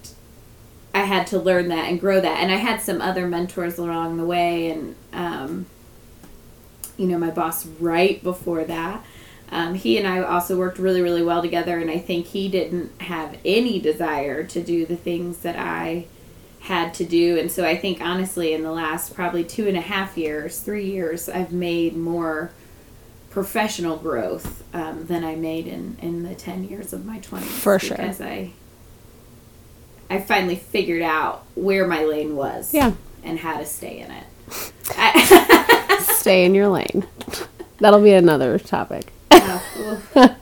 I 0.93 1.01
had 1.01 1.27
to 1.27 1.39
learn 1.39 1.69
that 1.69 1.89
and 1.89 1.99
grow 1.99 2.21
that. 2.21 2.39
And 2.39 2.51
I 2.51 2.57
had 2.57 2.81
some 2.81 3.01
other 3.01 3.27
mentors 3.27 3.77
along 3.77 4.17
the 4.17 4.25
way, 4.25 4.69
and 4.69 4.95
um, 5.11 5.65
you 6.97 7.07
know, 7.07 7.17
my 7.17 7.31
boss 7.31 7.65
right 7.65 8.21
before 8.23 8.63
that. 8.65 9.03
Um, 9.51 9.75
he 9.75 9.97
and 9.97 10.07
I 10.07 10.19
also 10.21 10.57
worked 10.57 10.79
really, 10.79 11.01
really 11.01 11.21
well 11.21 11.41
together, 11.41 11.77
and 11.77 11.89
I 11.89 11.99
think 11.99 12.27
he 12.27 12.49
didn't 12.49 13.01
have 13.01 13.37
any 13.45 13.79
desire 13.79 14.43
to 14.45 14.63
do 14.63 14.85
the 14.85 14.95
things 14.95 15.39
that 15.39 15.55
I 15.55 16.05
had 16.61 16.93
to 16.95 17.05
do. 17.05 17.37
And 17.37 17.51
so 17.51 17.65
I 17.65 17.77
think, 17.77 18.01
honestly, 18.01 18.53
in 18.53 18.63
the 18.63 18.71
last 18.71 19.13
probably 19.13 19.43
two 19.43 19.67
and 19.67 19.77
a 19.77 19.81
half 19.81 20.17
years, 20.17 20.59
three 20.59 20.85
years, 20.85 21.27
I've 21.27 21.51
made 21.51 21.95
more 21.95 22.51
professional 23.29 23.97
growth 23.97 24.63
um, 24.73 25.05
than 25.07 25.23
I 25.23 25.35
made 25.35 25.67
in, 25.67 25.97
in 26.01 26.23
the 26.23 26.35
10 26.35 26.63
years 26.63 26.93
of 26.93 27.05
my 27.05 27.19
20s. 27.19 27.41
For 27.41 27.79
sure. 27.79 27.97
Because 27.97 28.21
I, 28.21 28.51
I 30.09 30.19
finally 30.19 30.55
figured 30.55 31.01
out 31.01 31.43
where 31.55 31.87
my 31.87 32.03
lane 32.03 32.35
was 32.35 32.73
Yeah. 32.73 32.93
and 33.23 33.39
how 33.39 33.57
to 33.57 33.65
stay 33.65 33.99
in 33.99 34.11
it. 34.11 34.23
I, 34.97 35.99
Stay 36.15 36.45
in 36.45 36.53
your 36.55 36.67
lane. 36.69 37.05
That'll 37.79 38.01
be 38.01 38.13
another 38.13 38.57
topic. 38.59 39.11
Oh. 39.31 39.63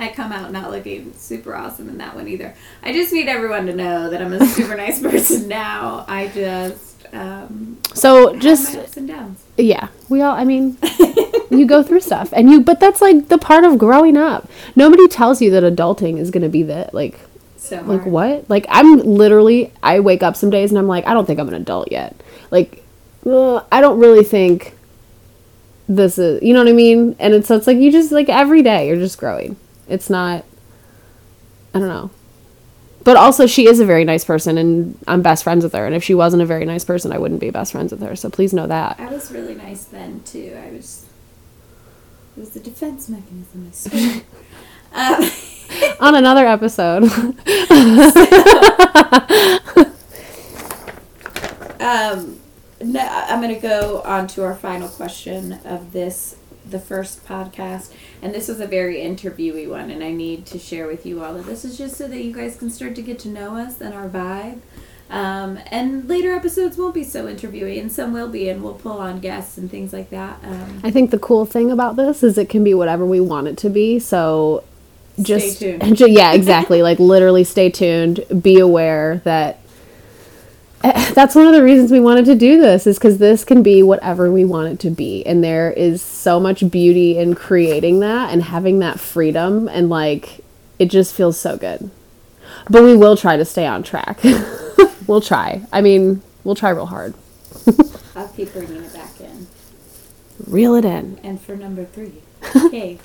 I 0.00 0.08
come 0.08 0.32
out 0.32 0.50
not 0.50 0.70
looking 0.70 1.12
super 1.14 1.54
awesome 1.54 1.88
in 1.88 1.98
that 1.98 2.14
one 2.16 2.26
either. 2.28 2.54
I 2.82 2.92
just 2.92 3.12
need 3.12 3.28
everyone 3.28 3.66
to 3.66 3.74
know 3.74 4.10
that 4.10 4.20
I'm 4.20 4.32
a 4.32 4.44
super 4.46 4.74
nice 4.76 5.00
person 5.00 5.46
now. 5.48 6.04
I 6.08 6.26
just 6.28 6.91
um, 7.12 7.78
So 7.94 8.36
just 8.36 8.76
ups 8.76 8.96
and 8.96 9.08
downs. 9.08 9.42
yeah, 9.56 9.88
we 10.08 10.22
all. 10.22 10.34
I 10.34 10.44
mean, 10.44 10.78
you 11.50 11.66
go 11.66 11.82
through 11.82 12.00
stuff, 12.00 12.32
and 12.34 12.50
you. 12.50 12.60
But 12.60 12.80
that's 12.80 13.00
like 13.02 13.28
the 13.28 13.38
part 13.38 13.64
of 13.64 13.78
growing 13.78 14.16
up. 14.16 14.48
Nobody 14.76 15.06
tells 15.08 15.42
you 15.42 15.50
that 15.52 15.62
adulting 15.62 16.18
is 16.18 16.30
going 16.30 16.42
to 16.42 16.48
be 16.48 16.62
that 16.64 16.94
like 16.94 17.18
So 17.58 17.76
like 17.82 18.00
hard. 18.00 18.12
what? 18.12 18.50
Like 18.50 18.66
I'm 18.68 18.98
literally. 19.00 19.72
I 19.82 20.00
wake 20.00 20.22
up 20.22 20.36
some 20.36 20.50
days 20.50 20.70
and 20.70 20.78
I'm 20.78 20.88
like, 20.88 21.06
I 21.06 21.12
don't 21.14 21.26
think 21.26 21.38
I'm 21.38 21.48
an 21.48 21.54
adult 21.54 21.92
yet. 21.92 22.16
Like, 22.50 22.82
uh, 23.26 23.62
I 23.70 23.80
don't 23.80 23.98
really 23.98 24.24
think 24.24 24.74
this 25.88 26.18
is. 26.18 26.42
You 26.42 26.54
know 26.54 26.60
what 26.60 26.68
I 26.68 26.72
mean? 26.72 27.14
And 27.18 27.34
it's 27.34 27.48
so 27.48 27.56
it's 27.56 27.66
like 27.66 27.78
you 27.78 27.92
just 27.92 28.10
like 28.12 28.28
every 28.30 28.62
day 28.62 28.88
you're 28.88 28.96
just 28.96 29.18
growing. 29.18 29.56
It's 29.88 30.08
not. 30.08 30.44
I 31.74 31.78
don't 31.78 31.88
know. 31.88 32.10
But 33.04 33.16
also, 33.16 33.46
she 33.46 33.66
is 33.66 33.80
a 33.80 33.84
very 33.84 34.04
nice 34.04 34.24
person, 34.24 34.58
and 34.58 34.98
I'm 35.08 35.22
best 35.22 35.44
friends 35.44 35.64
with 35.64 35.72
her. 35.72 35.86
And 35.86 35.94
if 35.94 36.04
she 36.04 36.14
wasn't 36.14 36.42
a 36.42 36.46
very 36.46 36.64
nice 36.64 36.84
person, 36.84 37.12
I 37.12 37.18
wouldn't 37.18 37.40
be 37.40 37.50
best 37.50 37.72
friends 37.72 37.92
with 37.92 38.02
her. 38.02 38.14
So 38.14 38.30
please 38.30 38.52
know 38.52 38.66
that. 38.66 39.00
I 39.00 39.06
was 39.06 39.32
really 39.32 39.54
nice 39.54 39.84
then 39.84 40.22
too. 40.24 40.56
I 40.56 40.70
was. 40.70 41.06
It 42.36 42.40
was 42.40 42.50
the 42.50 42.60
defense 42.60 43.08
mechanism. 43.08 43.68
I 43.68 43.72
swear. 43.72 44.22
um, 44.94 45.30
On 46.00 46.14
another 46.14 46.46
episode, 46.46 47.04
Um, 51.80 52.38
no, 52.80 53.00
I'm 53.00 53.40
going 53.40 53.54
to 53.54 53.60
go 53.60 54.02
on 54.02 54.26
to 54.28 54.44
our 54.44 54.54
final 54.54 54.88
question 54.88 55.54
of 55.64 55.92
this, 55.92 56.36
the 56.72 56.80
first 56.80 57.24
podcast. 57.26 57.92
And 58.20 58.34
this 58.34 58.48
was 58.48 58.60
a 58.60 58.66
very 58.66 58.96
interviewee 58.96 59.68
one, 59.68 59.90
and 59.90 60.02
I 60.02 60.10
need 60.10 60.46
to 60.46 60.58
share 60.58 60.86
with 60.86 61.06
you 61.06 61.22
all 61.22 61.34
that 61.34 61.46
this 61.46 61.64
is 61.64 61.78
just 61.78 61.96
so 61.96 62.08
that 62.08 62.22
you 62.22 62.32
guys 62.32 62.56
can 62.56 62.70
start 62.70 62.94
to 62.96 63.02
get 63.02 63.18
to 63.20 63.28
know 63.28 63.56
us 63.56 63.80
and 63.80 63.94
our 63.94 64.08
vibe. 64.08 64.60
Um, 65.10 65.58
and 65.70 66.08
later 66.08 66.32
episodes 66.32 66.78
won't 66.78 66.94
be 66.94 67.04
so 67.04 67.26
interviewee, 67.26 67.78
and 67.78 67.92
some 67.92 68.12
will 68.14 68.28
be, 68.28 68.48
and 68.48 68.62
we'll 68.62 68.74
pull 68.74 68.98
on 68.98 69.20
guests 69.20 69.58
and 69.58 69.70
things 69.70 69.92
like 69.92 70.08
that. 70.10 70.42
Um, 70.42 70.80
I 70.82 70.90
think 70.90 71.10
the 71.10 71.18
cool 71.18 71.44
thing 71.44 71.70
about 71.70 71.96
this 71.96 72.22
is 72.22 72.38
it 72.38 72.48
can 72.48 72.64
be 72.64 72.72
whatever 72.72 73.04
we 73.04 73.20
want 73.20 73.46
it 73.46 73.58
to 73.58 73.68
be. 73.68 73.98
So 73.98 74.64
just 75.20 75.58
tuned. 75.58 75.96
ju- 75.96 76.10
yeah, 76.10 76.32
exactly. 76.32 76.82
like 76.82 76.98
literally 76.98 77.44
stay 77.44 77.68
tuned. 77.68 78.24
Be 78.40 78.58
aware 78.58 79.20
that 79.24 79.58
that's 81.14 81.36
one 81.36 81.46
of 81.46 81.52
the 81.52 81.62
reasons 81.62 81.92
we 81.92 82.00
wanted 82.00 82.24
to 82.24 82.34
do 82.34 82.60
this 82.60 82.88
is 82.88 82.98
because 82.98 83.18
this 83.18 83.44
can 83.44 83.62
be 83.62 83.84
whatever 83.84 84.32
we 84.32 84.44
want 84.44 84.72
it 84.72 84.80
to 84.80 84.90
be, 84.90 85.24
and 85.24 85.42
there 85.42 85.70
is 85.70 86.02
so 86.02 86.40
much 86.40 86.68
beauty 86.70 87.16
in 87.16 87.34
creating 87.34 88.00
that 88.00 88.32
and 88.32 88.42
having 88.42 88.80
that 88.80 88.98
freedom, 88.98 89.68
and 89.68 89.88
like 89.88 90.40
it 90.80 90.86
just 90.86 91.14
feels 91.14 91.38
so 91.38 91.56
good. 91.56 91.88
But 92.68 92.82
we 92.82 92.96
will 92.96 93.16
try 93.16 93.36
to 93.36 93.44
stay 93.44 93.64
on 93.64 93.84
track. 93.84 94.20
we'll 95.06 95.20
try. 95.20 95.62
I 95.72 95.82
mean, 95.82 96.20
we'll 96.42 96.56
try 96.56 96.70
real 96.70 96.86
hard. 96.86 97.14
I'll 98.16 98.28
keep 98.28 98.52
bringing 98.52 98.82
it 98.82 98.92
back 98.92 99.20
in. 99.20 99.46
Reel 100.48 100.74
it 100.74 100.84
in. 100.84 101.20
And 101.22 101.40
for 101.40 101.54
number 101.54 101.84
three, 101.84 102.22
Kate, 102.72 103.00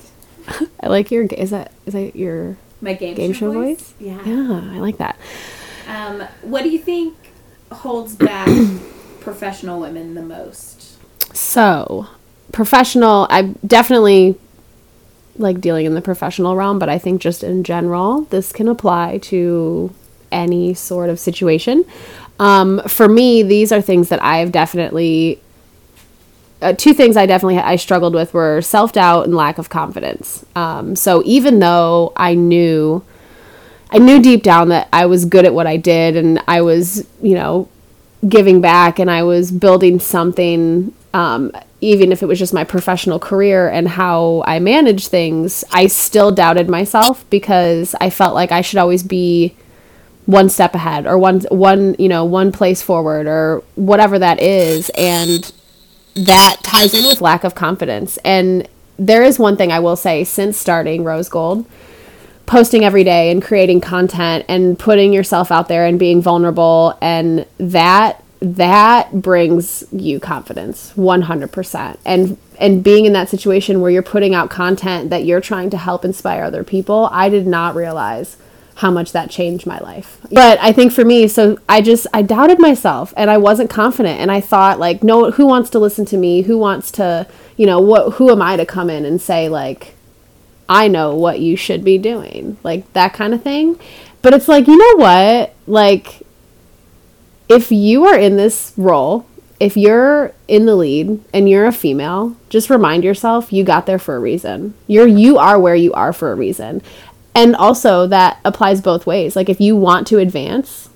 I 0.80 0.88
like 0.88 1.12
your. 1.12 1.26
Is 1.26 1.50
that 1.50 1.70
is 1.86 1.92
that 1.92 2.16
your 2.16 2.56
my 2.80 2.94
game, 2.94 3.14
game 3.14 3.32
show 3.32 3.52
voice? 3.52 3.94
Yeah. 4.00 4.20
Yeah, 4.24 4.72
I 4.72 4.80
like 4.80 4.98
that. 4.98 5.16
Um, 5.86 6.26
what 6.42 6.64
do 6.64 6.70
you 6.70 6.78
think 6.78 7.14
holds 7.70 8.14
back 8.14 8.48
professional 9.20 9.80
women 9.80 10.14
the 10.14 10.22
most? 10.22 10.98
So, 11.34 12.06
professional, 12.52 13.26
I 13.30 13.54
definitely 13.66 14.36
like 15.36 15.60
dealing 15.60 15.86
in 15.86 15.94
the 15.94 16.00
professional 16.00 16.56
realm, 16.56 16.78
but 16.78 16.88
I 16.88 16.98
think 16.98 17.20
just 17.20 17.44
in 17.44 17.62
general, 17.64 18.22
this 18.22 18.52
can 18.52 18.68
apply 18.68 19.18
to 19.18 19.94
any 20.32 20.74
sort 20.74 21.10
of 21.10 21.18
situation. 21.18 21.84
Um, 22.40 22.80
for 22.86 23.08
me, 23.08 23.42
these 23.42 23.72
are 23.72 23.80
things 23.80 24.08
that 24.08 24.22
I've 24.22 24.52
definitely 24.52 25.40
uh, 26.60 26.72
two 26.72 26.92
things 26.92 27.16
I 27.16 27.26
definitely 27.26 27.58
I 27.58 27.76
struggled 27.76 28.14
with 28.14 28.34
were 28.34 28.60
self 28.62 28.92
doubt 28.92 29.26
and 29.26 29.34
lack 29.34 29.58
of 29.58 29.68
confidence. 29.68 30.44
Um, 30.56 30.96
so 30.96 31.22
even 31.24 31.60
though 31.60 32.12
I 32.16 32.34
knew, 32.34 33.04
I 33.90 33.98
knew 33.98 34.20
deep 34.20 34.42
down 34.42 34.68
that 34.68 34.88
I 34.92 35.06
was 35.06 35.24
good 35.24 35.44
at 35.44 35.54
what 35.54 35.66
I 35.66 35.76
did 35.76 36.16
and 36.16 36.42
I 36.46 36.60
was, 36.60 37.06
you 37.22 37.34
know, 37.34 37.68
giving 38.28 38.60
back 38.60 38.98
and 38.98 39.10
I 39.10 39.22
was 39.22 39.50
building 39.50 39.98
something, 39.98 40.92
um, 41.14 41.52
even 41.80 42.12
if 42.12 42.22
it 42.22 42.26
was 42.26 42.38
just 42.38 42.52
my 42.52 42.64
professional 42.64 43.18
career 43.18 43.68
and 43.68 43.88
how 43.88 44.42
I 44.46 44.58
manage 44.58 45.08
things, 45.08 45.64
I 45.72 45.86
still 45.86 46.30
doubted 46.30 46.68
myself 46.68 47.28
because 47.30 47.94
I 48.00 48.10
felt 48.10 48.34
like 48.34 48.52
I 48.52 48.60
should 48.60 48.78
always 48.78 49.02
be 49.02 49.56
one 50.26 50.50
step 50.50 50.74
ahead 50.74 51.06
or 51.06 51.16
one 51.16 51.40
one 51.50 51.96
you 51.98 52.06
know 52.06 52.22
one 52.22 52.52
place 52.52 52.82
forward 52.82 53.26
or 53.26 53.62
whatever 53.76 54.18
that 54.18 54.42
is. 54.42 54.90
And 54.90 55.50
that 56.14 56.56
ties 56.62 56.92
in 56.92 57.06
with 57.06 57.22
lack 57.22 57.44
of 57.44 57.54
confidence. 57.54 58.18
And 58.18 58.68
there 58.98 59.22
is 59.22 59.38
one 59.38 59.56
thing 59.56 59.70
i 59.70 59.78
will 59.78 59.96
say 59.96 60.24
since 60.24 60.58
starting 60.58 61.04
rose 61.04 61.28
gold 61.28 61.64
posting 62.48 62.82
every 62.84 63.04
day 63.04 63.30
and 63.30 63.42
creating 63.42 63.80
content 63.80 64.44
and 64.48 64.78
putting 64.78 65.12
yourself 65.12 65.52
out 65.52 65.68
there 65.68 65.84
and 65.84 65.98
being 65.98 66.20
vulnerable 66.20 66.98
and 67.00 67.46
that 67.58 68.24
that 68.40 69.12
brings 69.20 69.84
you 69.92 70.18
confidence 70.18 70.92
100% 70.96 71.98
and 72.04 72.38
and 72.58 72.82
being 72.82 73.04
in 73.04 73.12
that 73.12 73.28
situation 73.28 73.80
where 73.80 73.90
you're 73.90 74.02
putting 74.02 74.34
out 74.34 74.48
content 74.48 75.10
that 75.10 75.24
you're 75.24 75.40
trying 75.40 75.70
to 75.70 75.76
help 75.76 76.04
inspire 76.04 76.44
other 76.44 76.64
people 76.64 77.08
i 77.12 77.28
did 77.28 77.46
not 77.46 77.74
realize 77.74 78.38
how 78.78 78.92
much 78.92 79.10
that 79.10 79.28
changed 79.28 79.66
my 79.66 79.78
life. 79.80 80.20
But 80.30 80.56
I 80.60 80.70
think 80.70 80.92
for 80.92 81.04
me, 81.04 81.26
so 81.26 81.58
I 81.68 81.80
just 81.80 82.06
I 82.14 82.22
doubted 82.22 82.60
myself 82.60 83.12
and 83.16 83.28
I 83.28 83.36
wasn't 83.36 83.70
confident 83.70 84.20
and 84.20 84.30
I 84.30 84.40
thought 84.40 84.78
like 84.78 85.02
no 85.02 85.32
who 85.32 85.46
wants 85.46 85.68
to 85.70 85.80
listen 85.80 86.04
to 86.06 86.16
me? 86.16 86.42
Who 86.42 86.56
wants 86.56 86.92
to, 86.92 87.26
you 87.56 87.66
know, 87.66 87.80
what 87.80 88.14
who 88.14 88.30
am 88.30 88.40
I 88.40 88.56
to 88.56 88.64
come 88.64 88.88
in 88.88 89.04
and 89.04 89.20
say 89.20 89.48
like 89.48 89.96
I 90.68 90.88
know 90.88 91.14
what 91.14 91.40
you 91.40 91.56
should 91.56 91.84
be 91.84 91.98
doing? 91.98 92.58
Like 92.62 92.92
that 92.92 93.14
kind 93.14 93.32
of 93.32 93.42
thing. 93.42 93.78
But 94.20 94.34
it's 94.34 94.48
like, 94.48 94.66
you 94.66 94.76
know 94.76 95.02
what? 95.02 95.54
Like 95.66 96.22
if 97.48 97.72
you 97.72 98.04
are 98.06 98.18
in 98.18 98.36
this 98.36 98.72
role, 98.76 99.26
if 99.58 99.76
you're 99.76 100.32
in 100.46 100.66
the 100.66 100.76
lead 100.76 101.20
and 101.32 101.48
you're 101.48 101.66
a 101.66 101.72
female, 101.72 102.36
just 102.48 102.70
remind 102.70 103.02
yourself 103.02 103.52
you 103.52 103.64
got 103.64 103.86
there 103.86 103.98
for 103.98 104.16
a 104.16 104.20
reason. 104.20 104.74
You're 104.86 105.06
you 105.06 105.38
are 105.38 105.58
where 105.58 105.74
you 105.74 105.92
are 105.94 106.12
for 106.12 106.30
a 106.30 106.36
reason. 106.36 106.82
And 107.34 107.56
also 107.56 108.06
that 108.06 108.38
applies 108.44 108.80
both 108.80 109.06
ways. 109.06 109.34
Like 109.34 109.48
if 109.48 109.60
you 109.60 109.76
want 109.76 110.06
to 110.08 110.18
advance, 110.18 110.90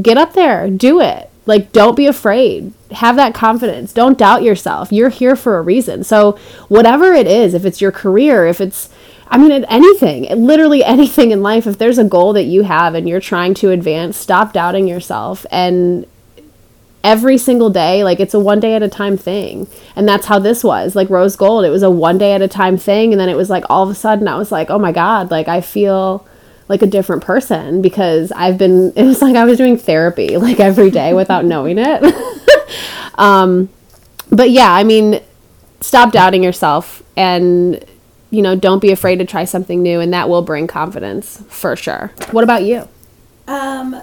get 0.00 0.18
up 0.18 0.34
there, 0.34 0.68
do 0.68 1.00
it. 1.00 1.30
Like 1.46 1.72
don't 1.72 1.96
be 1.96 2.06
afraid. 2.06 2.72
Have 2.90 3.16
that 3.16 3.34
confidence. 3.34 3.92
Don't 3.92 4.18
doubt 4.18 4.42
yourself. 4.42 4.92
You're 4.92 5.10
here 5.10 5.36
for 5.36 5.58
a 5.58 5.62
reason. 5.62 6.04
So 6.04 6.32
whatever 6.68 7.12
it 7.12 7.26
is, 7.26 7.54
if 7.54 7.64
it's 7.64 7.80
your 7.80 7.92
career, 7.92 8.46
if 8.46 8.60
it's 8.60 8.90
I 9.34 9.36
mean, 9.36 9.64
anything, 9.64 10.46
literally 10.46 10.84
anything 10.84 11.32
in 11.32 11.42
life. 11.42 11.66
If 11.66 11.76
there's 11.78 11.98
a 11.98 12.04
goal 12.04 12.32
that 12.34 12.44
you 12.44 12.62
have 12.62 12.94
and 12.94 13.08
you're 13.08 13.20
trying 13.20 13.54
to 13.54 13.70
advance, 13.70 14.16
stop 14.16 14.52
doubting 14.52 14.86
yourself. 14.86 15.44
And 15.50 16.06
every 17.02 17.36
single 17.36 17.68
day, 17.68 18.04
like 18.04 18.20
it's 18.20 18.32
a 18.32 18.38
one 18.38 18.60
day 18.60 18.76
at 18.76 18.82
a 18.84 18.88
time 18.88 19.16
thing. 19.16 19.66
And 19.96 20.08
that's 20.08 20.26
how 20.26 20.38
this 20.38 20.62
was. 20.62 20.94
Like 20.94 21.10
Rose 21.10 21.34
Gold, 21.34 21.64
it 21.64 21.70
was 21.70 21.82
a 21.82 21.90
one 21.90 22.16
day 22.16 22.32
at 22.32 22.42
a 22.42 22.48
time 22.48 22.78
thing. 22.78 23.12
And 23.12 23.20
then 23.20 23.28
it 23.28 23.36
was 23.36 23.50
like 23.50 23.64
all 23.68 23.82
of 23.82 23.90
a 23.90 23.94
sudden, 23.96 24.28
I 24.28 24.36
was 24.36 24.52
like, 24.52 24.70
oh 24.70 24.78
my 24.78 24.92
God, 24.92 25.32
like 25.32 25.48
I 25.48 25.60
feel 25.60 26.24
like 26.68 26.82
a 26.82 26.86
different 26.86 27.24
person 27.24 27.82
because 27.82 28.30
I've 28.30 28.56
been, 28.56 28.92
it 28.96 29.02
was 29.02 29.20
like 29.20 29.34
I 29.34 29.44
was 29.44 29.58
doing 29.58 29.76
therapy 29.76 30.36
like 30.36 30.60
every 30.60 30.92
day 30.92 31.12
without 31.12 31.44
knowing 31.44 31.78
it. 31.78 32.04
um, 33.16 33.68
but 34.30 34.50
yeah, 34.50 34.72
I 34.72 34.84
mean, 34.84 35.20
stop 35.80 36.12
doubting 36.12 36.44
yourself 36.44 37.02
and 37.16 37.84
you 38.34 38.42
know, 38.42 38.56
don't 38.56 38.80
be 38.80 38.90
afraid 38.90 39.20
to 39.20 39.24
try 39.24 39.44
something 39.44 39.80
new, 39.82 40.00
and 40.00 40.12
that 40.12 40.28
will 40.28 40.42
bring 40.42 40.66
confidence 40.66 41.42
for 41.48 41.76
sure. 41.76 42.12
What 42.32 42.42
about 42.42 42.64
you? 42.64 42.88
Um, 43.46 44.00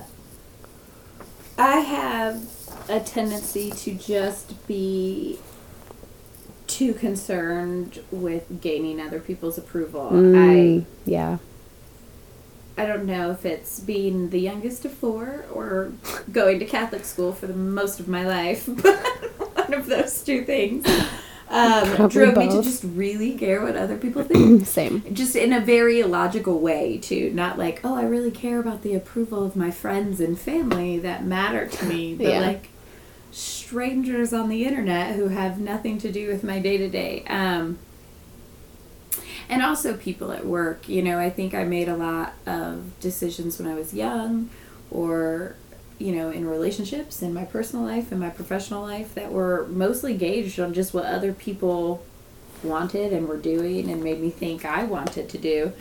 I 1.58 1.80
have 1.80 2.50
a 2.88 3.00
tendency 3.00 3.72
to 3.72 3.94
just 3.94 4.66
be 4.68 5.40
too 6.68 6.94
concerned 6.94 8.02
with 8.12 8.62
gaining 8.62 9.02
other 9.02 9.20
people's 9.20 9.58
approval. 9.58 10.10
Mm, 10.12 10.86
yeah. 11.06 11.38
I 12.78 12.82
I 12.82 12.86
don't 12.86 13.06
know 13.06 13.32
if 13.32 13.46
it's 13.46 13.80
being 13.80 14.30
the 14.30 14.40
youngest 14.40 14.86
of 14.86 14.94
four 14.94 15.46
or 15.54 15.92
going 16.32 16.58
to 16.60 16.66
Catholic 16.66 17.04
school 17.06 17.34
for 17.34 17.46
the 17.46 17.54
most 17.54 18.00
of 18.00 18.08
my 18.08 18.26
life, 18.26 18.64
but 18.68 18.98
one 19.56 19.74
of 19.74 19.88
those 19.88 20.24
two 20.24 20.46
things 20.46 20.88
um, 21.52 22.08
drove 22.10 22.38
me 22.38 22.48
to 22.50 22.62
just 22.64 22.84
really 22.84 23.34
care 23.38 23.62
what 23.62 23.76
other 23.76 23.98
people 23.98 24.24
think. 24.24 24.66
Same. 24.80 25.04
just 25.14 25.36
in 25.36 25.52
a 25.54 25.60
very 25.60 26.00
illogical 26.00 26.60
way 26.60 26.98
too 26.98 27.30
not 27.34 27.58
like 27.58 27.82
oh 27.84 27.96
i 27.96 28.04
really 28.04 28.32
care 28.32 28.60
about 28.60 28.82
the 28.84 28.96
approval 28.96 29.44
of 29.44 29.56
my 29.56 29.70
friends 29.70 30.20
and 30.20 30.40
family 30.40 30.98
that 30.98 31.26
matter 31.26 31.68
to 31.68 31.86
me 31.86 32.16
but 32.16 32.28
Yeah. 32.28 32.40
like 32.40 32.70
strangers 33.32 34.34
on 34.34 34.50
the 34.50 34.66
internet 34.66 35.16
who 35.16 35.28
have 35.30 35.60
nothing 35.60 35.98
to 36.00 36.12
do 36.12 36.28
with 36.28 36.44
my 36.44 36.60
day-to-day 36.60 37.24
um 37.28 37.78
and 39.50 39.62
also 39.62 39.96
people 39.96 40.32
at 40.32 40.46
work 40.46 40.88
you 40.88 41.02
know 41.02 41.18
i 41.20 41.30
think 41.30 41.54
i 41.54 41.64
made 41.64 41.88
a 41.90 41.96
lot 41.96 42.34
of 42.46 42.98
decisions 43.00 43.58
when 43.60 43.68
i 43.70 43.76
was 43.76 43.94
young 43.94 44.50
or 44.90 45.56
you 46.02 46.14
know 46.14 46.30
in 46.30 46.48
relationships 46.48 47.22
in 47.22 47.34
my 47.34 47.46
personal 47.46 47.86
life 47.86 48.12
and 48.12 48.20
my 48.20 48.30
professional 48.30 48.82
life 48.82 49.14
that 49.16 49.32
were 49.32 49.68
mostly 49.68 50.16
gauged 50.16 50.60
on 50.60 50.74
just 50.74 50.94
what 50.94 51.06
other 51.06 51.34
people 51.34 52.04
wanted 52.64 53.14
and 53.14 53.28
were 53.28 53.38
doing 53.38 53.90
and 53.90 54.04
made 54.04 54.20
me 54.20 54.30
think 54.30 54.66
I 54.66 54.84
wanted 54.84 55.30
to 55.30 55.38
do. 55.38 55.74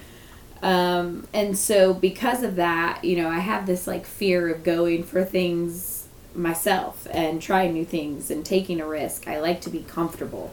Um, 0.62 1.26
and 1.32 1.56
so 1.56 1.94
because 1.94 2.42
of 2.42 2.56
that, 2.56 3.04
you 3.04 3.16
know, 3.16 3.28
I 3.28 3.38
have 3.38 3.66
this 3.66 3.86
like 3.86 4.06
fear 4.06 4.48
of 4.48 4.62
going 4.62 5.04
for 5.04 5.24
things 5.24 6.06
myself 6.34 7.06
and 7.10 7.40
trying 7.40 7.72
new 7.72 7.84
things 7.84 8.30
and 8.30 8.44
taking 8.44 8.80
a 8.80 8.86
risk. 8.86 9.26
I 9.26 9.40
like 9.40 9.60
to 9.62 9.70
be 9.70 9.80
comfortable. 9.80 10.52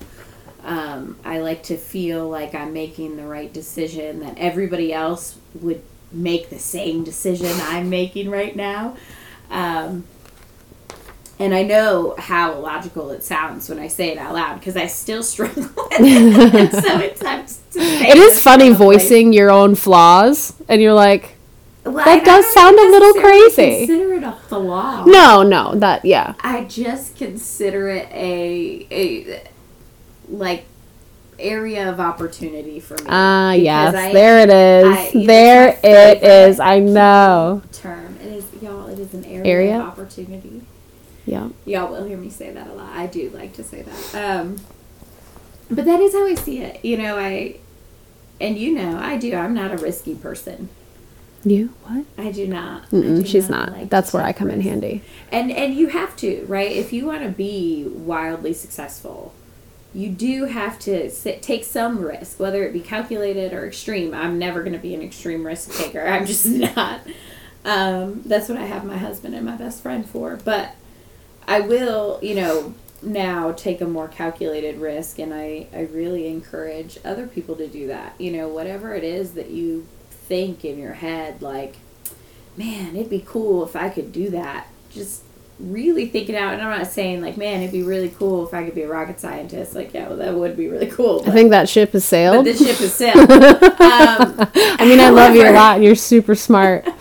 Um, 0.63 1.17
I 1.23 1.39
like 1.39 1.63
to 1.63 1.77
feel 1.77 2.27
like 2.27 2.55
I'm 2.55 2.73
making 2.73 3.17
the 3.17 3.25
right 3.25 3.51
decision, 3.51 4.19
that 4.21 4.37
everybody 4.37 4.93
else 4.93 5.37
would 5.55 5.81
make 6.11 6.49
the 6.49 6.59
same 6.59 7.03
decision 7.03 7.49
I'm 7.61 7.89
making 7.89 8.29
right 8.29 8.55
now. 8.55 8.97
Um, 9.49 10.05
and 11.39 11.53
I 11.53 11.63
know 11.63 12.15
how 12.17 12.53
illogical 12.53 13.11
it 13.11 13.23
sounds 13.23 13.69
when 13.69 13.77
I 13.79 13.87
say 13.87 14.09
it 14.09 14.17
out 14.17 14.33
loud 14.33 14.59
because 14.59 14.75
I 14.75 14.87
still 14.87 15.21
struggle. 15.33 15.63
with 15.63 15.73
it. 15.99 16.71
so 16.71 16.99
it's 16.99 17.61
It 17.75 18.17
is 18.17 18.41
funny 18.41 18.71
voicing 18.71 19.33
your 19.33 19.51
own 19.51 19.75
flaws, 19.75 20.53
and 20.67 20.81
you're 20.81 20.93
like, 20.95 21.35
Well, 21.85 21.93
That 22.05 22.25
does 22.25 22.51
sound 22.53 22.77
a 22.79 22.89
little 22.89 23.13
crazy. 23.13 23.85
Consider 23.85 24.13
it 24.15 24.23
a 24.23 24.31
flaw. 24.47 25.03
no, 25.05 25.43
no, 25.43 25.75
that, 25.75 26.03
yeah. 26.03 26.33
I 26.39 26.63
just 26.63 27.15
consider 27.17 27.89
it 27.89 28.09
a 28.11 28.87
a 28.91 29.47
like 30.29 30.65
area 31.39 31.87
of 31.91 31.99
opportunity 31.99 32.79
for 32.79 32.95
me. 32.95 33.05
Ah, 33.09 33.51
because 33.51 33.63
yes, 33.63 33.95
I- 33.95 34.13
there 34.13 34.39
it 34.39 34.49
is. 34.49 34.97
I- 35.15 35.25
there 35.27 35.79
it 35.83 36.23
is. 36.23 36.59
I 36.59 36.79
know. 36.79 37.61
term. 37.73 38.17
It 38.23 38.27
is 38.33 38.45
y'all. 38.59 38.76
It 38.97 39.01
is 39.01 39.13
an 39.13 39.25
area, 39.25 39.45
Area? 39.45 39.75
of 39.79 39.87
opportunity. 39.87 40.61
Yeah. 41.25 41.49
Y'all 41.65 41.91
will 41.91 42.05
hear 42.05 42.17
me 42.17 42.29
say 42.29 42.51
that 42.51 42.67
a 42.67 42.73
lot. 42.73 42.91
I 42.93 43.05
do 43.07 43.29
like 43.31 43.53
to 43.53 43.63
say 43.63 43.83
that. 43.83 44.15
Um, 44.39 44.57
but 45.69 45.85
that 45.85 45.99
is 45.99 46.13
how 46.13 46.25
I 46.25 46.35
see 46.35 46.59
it. 46.61 46.83
You 46.83 46.97
know, 46.97 47.17
I 47.17 47.57
and 48.39 48.57
you 48.57 48.73
know, 48.73 48.97
I 48.97 49.17
do. 49.17 49.35
I'm 49.35 49.53
not 49.53 49.71
a 49.71 49.77
risky 49.77 50.15
person. 50.15 50.69
You? 51.43 51.73
What? 51.83 52.05
I 52.17 52.31
do 52.31 52.47
not. 52.47 52.85
I 52.91 53.01
do 53.01 53.25
she's 53.25 53.49
not. 53.49 53.71
like 53.71 53.89
That's 53.89 54.13
where 54.13 54.23
I 54.23 54.33
come 54.33 54.49
in 54.49 54.61
handy. 54.61 55.03
And 55.31 55.51
and 55.51 55.75
you 55.75 55.87
have 55.87 56.15
to, 56.17 56.45
right? 56.47 56.71
If 56.71 56.93
you 56.93 57.05
want 57.05 57.23
to 57.23 57.29
be 57.29 57.85
wildly 57.87 58.53
successful, 58.53 59.33
you 59.93 60.09
do 60.09 60.45
have 60.45 60.79
to 60.79 61.09
sit, 61.09 61.41
take 61.41 61.63
some 61.65 61.99
risk, 61.99 62.39
whether 62.39 62.63
it 62.63 62.71
be 62.73 62.79
calculated 62.81 63.53
or 63.53 63.67
extreme. 63.67 64.13
I'm 64.13 64.39
never 64.39 64.61
going 64.61 64.73
to 64.73 64.79
be 64.79 64.93
an 64.93 65.01
extreme 65.01 65.45
risk 65.45 65.73
taker. 65.73 66.01
I'm 66.01 66.25
just 66.25 66.45
not. 66.75 67.01
Um, 67.67 68.23
that's 68.25 68.49
what 68.49 68.57
I 68.57 68.65
have 68.65 68.85
my 68.85 68.97
husband 68.97 69.35
and 69.35 69.45
my 69.45 69.55
best 69.55 69.83
friend 69.83 70.09
for. 70.09 70.37
But 70.37 70.73
I 71.47 71.59
will, 71.59 72.19
you 72.23 72.33
know, 72.33 72.73
now 73.01 73.51
take 73.51 73.81
a 73.81 73.85
more 73.85 74.07
calculated 74.07 74.79
risk, 74.79 75.19
and 75.19 75.33
I 75.33 75.67
I 75.73 75.81
really 75.81 76.27
encourage 76.27 76.97
other 77.05 77.27
people 77.27 77.55
to 77.57 77.67
do 77.67 77.87
that. 77.87 78.15
You 78.17 78.31
know, 78.31 78.47
whatever 78.47 78.95
it 78.95 79.03
is 79.03 79.33
that 79.33 79.51
you 79.51 79.85
think 80.09 80.65
in 80.65 80.79
your 80.79 80.93
head, 80.93 81.41
like 81.41 81.75
man, 82.57 82.95
it'd 82.95 83.09
be 83.09 83.23
cool 83.25 83.63
if 83.63 83.75
I 83.75 83.89
could 83.89 84.11
do 84.11 84.31
that. 84.31 84.67
Just 84.89 85.23
really 85.59 86.07
think 86.07 86.29
it 86.29 86.35
out. 86.35 86.53
And 86.53 86.61
I'm 86.61 86.77
not 86.77 86.87
saying 86.87 87.21
like, 87.21 87.37
man, 87.37 87.61
it'd 87.61 87.71
be 87.71 87.83
really 87.83 88.09
cool 88.09 88.45
if 88.47 88.53
I 88.53 88.65
could 88.65 88.75
be 88.75 88.81
a 88.81 88.87
rocket 88.87 89.19
scientist. 89.19 89.75
Like, 89.75 89.93
yeah, 89.93 90.07
well, 90.07 90.17
that 90.17 90.33
would 90.33 90.57
be 90.57 90.67
really 90.67 90.87
cool. 90.87 91.23
I 91.25 91.31
think 91.31 91.51
that 91.51 91.69
ship 91.69 91.91
has 91.91 92.03
but 92.03 92.07
sailed. 92.07 92.45
this 92.45 92.65
ship 92.65 92.77
has 92.77 92.93
sailed. 92.93 93.31
um, 93.31 93.69
I 93.79 94.85
mean, 94.85 94.99
I 94.99 95.09
love 95.09 95.35
you 95.35 95.47
a 95.47 95.51
lot, 95.51 95.81
you're 95.81 95.95
super 95.95 96.35
smart. 96.35 96.87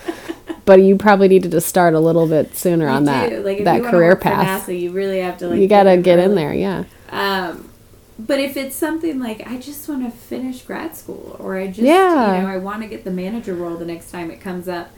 but 0.66 0.82
you 0.82 0.96
probably 0.96 1.28
needed 1.28 1.50
to 1.52 1.60
start 1.62 1.94
a 1.94 2.00
little 2.00 2.26
bit 2.26 2.54
sooner 2.54 2.84
you 2.86 2.90
on 2.90 3.04
that. 3.04 3.42
Like, 3.44 3.64
that 3.64 3.82
career 3.84 4.14
path. 4.16 4.66
NASA, 4.66 4.78
you 4.78 4.90
really 4.92 5.20
have 5.20 5.38
to 5.38 5.48
like. 5.48 5.60
you 5.60 5.66
gotta 5.68 5.96
get 5.96 6.18
in 6.18 6.34
there, 6.34 6.52
yeah. 6.52 6.84
Um, 7.10 7.70
but 8.18 8.38
if 8.40 8.56
it's 8.56 8.76
something 8.76 9.18
like 9.18 9.46
I 9.46 9.56
just 9.58 9.88
want 9.88 10.04
to 10.04 10.10
finish 10.10 10.62
grad 10.62 10.94
school, 10.96 11.36
or 11.38 11.56
I 11.56 11.66
just, 11.68 11.80
Yeah. 11.80 12.36
you 12.36 12.42
know, 12.42 12.48
I 12.48 12.56
want 12.58 12.82
to 12.82 12.88
get 12.88 13.04
the 13.04 13.10
manager 13.10 13.54
role 13.54 13.76
the 13.76 13.84
next 13.86 14.10
time 14.10 14.30
it 14.30 14.40
comes 14.40 14.68
up. 14.68 14.90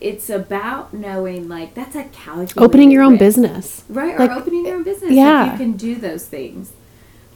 It's 0.00 0.30
about 0.30 0.94
knowing, 0.94 1.48
like, 1.48 1.74
that's 1.74 1.96
a 1.96 2.04
calculated 2.04 2.56
Opening 2.58 2.90
your 2.92 3.02
own 3.02 3.12
risk. 3.14 3.20
business. 3.20 3.84
Right, 3.88 4.14
or 4.14 4.18
Like, 4.20 4.30
opening 4.30 4.64
your 4.66 4.76
own 4.76 4.84
business. 4.84 5.10
yeah. 5.10 5.42
Like 5.44 5.52
you 5.52 5.58
can 5.58 5.72
do 5.72 5.94
those 5.96 6.24
things. 6.24 6.72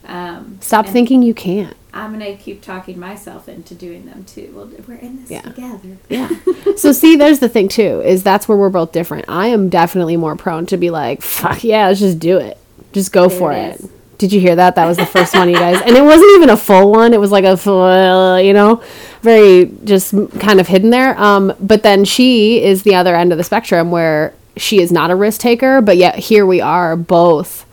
Um, 0.07 0.59
Stop 0.61 0.87
thinking 0.87 1.23
you 1.23 1.35
can't. 1.35 1.77
I'm 1.95 2.13
gonna 2.13 2.35
keep 2.37 2.63
talking 2.63 2.99
myself 2.99 3.49
into 3.49 3.75
doing 3.75 4.07
them 4.07 4.25
too. 4.25 4.51
Well, 4.55 4.71
we're 4.89 4.95
in 4.95 5.21
this 5.21 5.31
Yeah. 5.31 5.43
together. 5.43 5.99
Yeah. 6.09 6.31
so 6.77 6.91
see, 6.93 7.17
there's 7.17 7.39
the 7.41 7.49
thing 7.51 7.69
too, 7.69 8.01
is 8.01 8.23
that's 8.23 8.49
where 8.49 8.57
we're 8.57 8.71
both 8.71 8.93
different. 8.93 9.27
I 9.29 9.49
am 9.49 9.69
definitely 9.69 10.17
more 10.17 10.35
prone 10.35 10.65
to 10.67 10.77
be 10.79 10.89
like, 10.91 11.21
fuck 11.21 11.63
yeah, 11.63 11.89
let's 11.89 12.01
just 12.01 12.19
do 12.19 12.39
it. 12.39 12.57
Just 12.93 13.13
go 13.13 13.29
There 13.29 13.39
for 13.39 13.53
it 13.53 13.81
it. 13.81 13.91
Did 14.19 14.33
you 14.33 14.41
hear 14.41 14.55
that? 14.57 14.77
That 14.77 14.87
was 14.87 14.97
the 14.97 15.07
first 15.07 15.35
one, 15.35 15.49
you 15.49 15.57
guys. 15.57 15.83
And 15.85 15.97
it 15.97 16.03
wasn't 16.03 16.31
even 16.37 16.49
a 16.51 16.57
full 16.57 16.93
one. 16.93 17.13
It 17.13 17.19
was 17.19 17.33
like 17.33 17.45
a 17.45 17.57
full, 17.57 18.39
you 18.41 18.53
know, 18.53 18.81
very 19.21 19.71
just 19.85 20.15
kind 20.39 20.61
of 20.61 20.69
hidden 20.69 20.91
there. 20.91 21.21
Um, 21.21 21.53
but 21.59 21.83
then 21.83 22.05
she 22.05 22.63
is 22.63 22.85
the 22.85 22.95
other 22.95 23.17
end 23.17 23.33
of 23.33 23.39
the 23.39 23.43
spectrum 23.45 23.91
where 23.91 24.33
she 24.57 24.81
is 24.81 24.93
not 24.93 25.11
a 25.11 25.17
risk 25.17 25.41
taker, 25.41 25.81
but 25.83 25.97
yet 25.97 26.17
here 26.17 26.47
we 26.47 26.61
are 26.61 26.95
both 26.97 27.67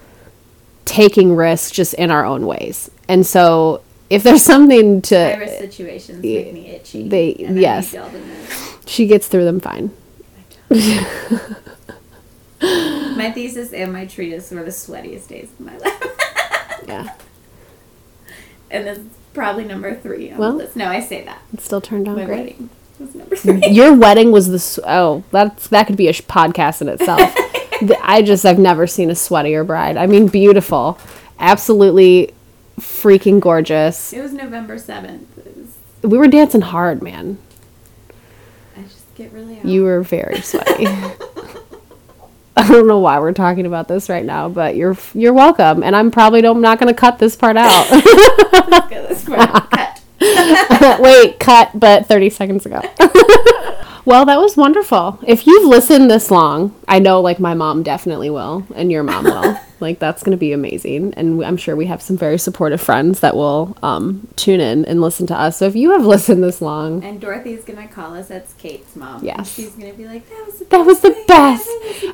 taking 0.89 1.35
risks 1.35 1.71
just 1.71 1.93
in 1.95 2.11
our 2.11 2.25
own 2.25 2.45
ways. 2.45 2.89
And 3.07 3.25
so 3.25 3.81
if 4.09 4.23
there's 4.23 4.43
something 4.53 5.01
to, 5.03 5.47
situations 5.59 6.21
make 6.23 6.53
me 6.53 6.67
itchy. 6.67 7.07
they- 7.07 7.35
yes. 7.37 7.93
need 7.93 7.99
y'all 7.99 8.09
to 8.09 8.17
know. 8.19 8.45
she 8.85 9.05
gets 9.07 9.27
through 9.27 9.45
them 9.45 9.59
fine. 9.59 9.91
My 12.61 13.31
thesis 13.31 13.71
and 13.73 13.93
my 13.93 14.05
treatise 14.05 14.51
were 14.51 14.63
the 14.63 14.71
sweatiest 14.71 15.27
days 15.29 15.49
of 15.51 15.59
my 15.61 15.77
life, 15.77 16.83
Yeah. 16.87 17.13
and 18.71 18.87
it's 18.87 18.99
probably 19.33 19.63
number 19.65 19.95
three 19.95 20.31
on 20.31 20.37
Well, 20.37 20.51
the 20.53 20.57
list. 20.59 20.75
No, 20.75 20.87
I 20.87 20.99
say 21.01 21.23
that. 21.23 21.39
It 21.53 21.61
still 21.61 21.79
turned 21.81 22.07
out 22.07 22.17
My 22.17 22.25
great. 22.25 22.39
wedding 22.39 22.69
was 22.99 23.15
number 23.15 23.35
three. 23.37 23.65
Your 23.67 23.93
wedding 23.93 24.31
was 24.31 24.47
the 24.49 24.83
oh 24.89 25.23
that's 25.31 25.67
that 25.69 25.87
could 25.87 25.95
be 25.97 26.07
a 26.09 26.13
sh- 26.13 26.21
podcast 26.23 26.81
in 26.81 26.89
itself. 26.89 27.33
I 28.01 28.21
just 28.21 28.45
I've 28.45 28.59
never 28.59 28.87
seen 28.87 29.09
a 29.09 29.13
sweatier 29.13 29.65
bride. 29.65 29.97
I 29.97 30.07
mean, 30.07 30.27
beautiful, 30.27 30.99
absolutely 31.39 32.33
freaking 32.79 33.39
gorgeous. 33.39 34.13
It 34.13 34.21
was 34.21 34.33
November 34.33 34.77
seventh. 34.77 35.27
We 36.01 36.17
were 36.17 36.27
dancing 36.27 36.61
hard, 36.61 37.01
man. 37.01 37.37
I 38.77 38.83
just 38.83 39.13
get 39.15 39.31
really 39.31 39.59
out. 39.59 39.65
You 39.65 39.83
were 39.83 40.01
very 40.01 40.41
sweaty. 40.41 40.87
I 42.57 42.67
don't 42.67 42.87
know 42.87 42.99
why 42.99 43.19
we're 43.19 43.31
talking 43.31 43.65
about 43.65 43.87
this 43.87 44.09
right 44.09 44.25
now, 44.25 44.49
but 44.49 44.75
you're 44.75 44.97
you're 45.13 45.33
welcome, 45.33 45.81
and 45.81 45.95
I'm 45.95 46.11
probably 46.11 46.41
don't, 46.41 46.61
not 46.61 46.79
going 46.79 46.93
to 46.93 46.99
cut 46.99 47.19
this 47.19 47.35
part 47.35 47.57
out. 47.57 47.87
This 48.89 49.23
far. 49.25 49.47
Cut. 49.47 50.99
Wait, 50.99 51.39
cut, 51.39 51.71
but 51.73 52.05
30 52.05 52.29
seconds 52.29 52.65
ago. 52.65 52.81
Well, 54.09 54.25
that 54.25 54.39
was 54.39 54.57
wonderful. 54.57 55.19
If 55.27 55.45
you've 55.45 55.67
listened 55.67 56.09
this 56.09 56.31
long, 56.31 56.73
I 56.87 56.97
know 56.97 57.21
like 57.21 57.39
my 57.39 57.53
mom 57.53 57.83
definitely 57.83 58.31
will, 58.31 58.65
and 58.73 58.91
your 58.91 59.03
mom 59.03 59.25
will. 59.25 59.59
like 59.79 59.99
that's 59.99 60.23
going 60.23 60.31
to 60.31 60.37
be 60.37 60.51
amazing, 60.51 61.13
and 61.13 61.45
I'm 61.45 61.57
sure 61.57 61.75
we 61.75 61.85
have 61.85 62.01
some 62.01 62.17
very 62.17 62.39
supportive 62.39 62.81
friends 62.81 63.19
that 63.19 63.35
will 63.35 63.77
um, 63.83 64.27
tune 64.35 64.61
in 64.61 64.83
and 64.85 64.99
listen 64.99 65.27
to 65.27 65.35
us. 65.35 65.57
So 65.57 65.65
if 65.67 65.75
you 65.75 65.91
have 65.91 66.05
listened 66.15 66.43
this 66.43 66.59
long, 66.59 67.03
And 67.03 67.21
Dorothy's 67.21 67.63
gonna 67.63 67.87
call 67.87 68.15
us. 68.15 68.29
That's 68.29 68.51
Kate's 68.53 68.95
mom. 68.95 69.23
Yes. 69.23 69.53
she's 69.53 69.73
gonna 69.73 69.93
be 69.93 70.07
like, 70.07 70.27
"That 70.27 70.43
was 70.47 70.57
the 70.57 70.65
that 70.65 70.85
was 70.87 70.99
the 71.01 71.23
best. 71.27 71.67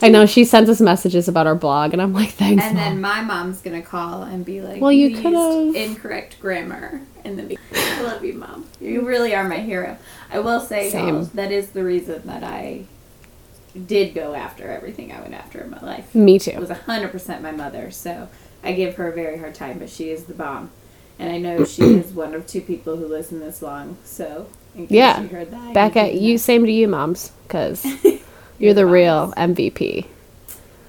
I 0.04 0.08
I 0.08 0.10
know 0.10 0.26
she 0.26 0.44
sends 0.44 0.70
us 0.70 0.82
messages 0.82 1.30
about 1.30 1.48
our 1.48 1.56
blog, 1.56 1.94
and 1.94 2.02
I'm 2.02 2.12
like, 2.14 2.32
thanks, 2.32 2.62
And 2.62 2.76
then 2.78 3.00
my 3.00 3.22
mom's 3.22 3.62
gonna 3.62 3.82
call 3.82 4.24
and 4.24 4.44
be 4.44 4.60
like, 4.60 4.82
Well, 4.82 4.92
you 4.92 5.08
used 5.08 5.22
could've- 5.22 5.76
incorrect 5.78 6.42
grammar 6.42 7.00
in 7.24 7.38
the 7.38 7.44
beginning." 7.44 7.62
I 7.72 8.02
love 8.02 8.26
you, 8.26 8.34
mom. 8.34 8.66
You 8.82 9.08
really 9.08 9.34
are 9.34 9.48
my 9.48 9.60
hero. 9.60 9.98
I 10.32 10.40
will 10.40 10.60
say, 10.60 10.90
Same. 10.90 11.26
that 11.36 11.52
is 11.52 11.70
the 11.70 11.84
reason 11.84 12.24
that 12.26 12.44
I 12.44 12.86
did 13.86 14.14
go 14.14 14.34
after 14.34 14.70
everything 14.70 15.12
I 15.12 15.22
went 15.22 15.34
after 15.34 15.62
in 15.62 15.70
my 15.70 15.82
life. 15.82 16.14
Me 16.16 16.40
too. 16.40 16.52
It 16.52 16.60
was 16.60 16.70
hundred 16.72 17.10
percent 17.12 17.42
my 17.42 17.52
mother, 17.52 17.92
so 17.92 18.30
I 18.64 18.72
give 18.74 18.96
her 18.96 19.10
a 19.10 19.14
very 19.14 19.38
hard 19.38 19.54
time, 19.56 19.80
but 19.80 19.90
she 19.90 20.10
is 20.10 20.26
the 20.26 20.34
bomb. 20.34 20.72
And 21.20 21.32
I 21.32 21.38
know 21.38 21.64
she 21.66 21.82
is 21.84 22.12
one 22.12 22.34
of 22.34 22.46
two 22.48 22.62
people 22.62 22.98
who 22.98 23.08
listen 23.08 23.40
this 23.40 23.62
long, 23.62 23.98
so 24.04 24.48
in 24.76 24.88
case 24.88 24.92
Yeah. 24.96 25.22
you 25.22 25.28
heard 25.30 25.52
that. 25.52 25.74
Back 25.74 25.96
at 25.96 26.16
you, 26.16 26.34
know. 26.34 26.38
same 26.38 26.66
to 26.66 26.72
you, 26.72 26.88
moms, 26.88 27.32
because 27.44 27.86
you're 28.60 28.74
the 28.74 28.82
the 28.82 28.86
real 28.86 29.34
MVP. 29.38 30.06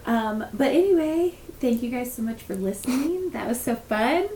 Um, 0.05 0.45
but 0.53 0.69
anyway, 0.69 1.35
thank 1.61 1.83
you 1.83 1.91
guys 1.91 2.13
so 2.15 2.23
much 2.23 2.43
for 2.43 2.55
listening. 2.55 3.31
That 3.31 3.47
was 3.49 3.61
so 3.61 3.75
fun. 3.77 4.29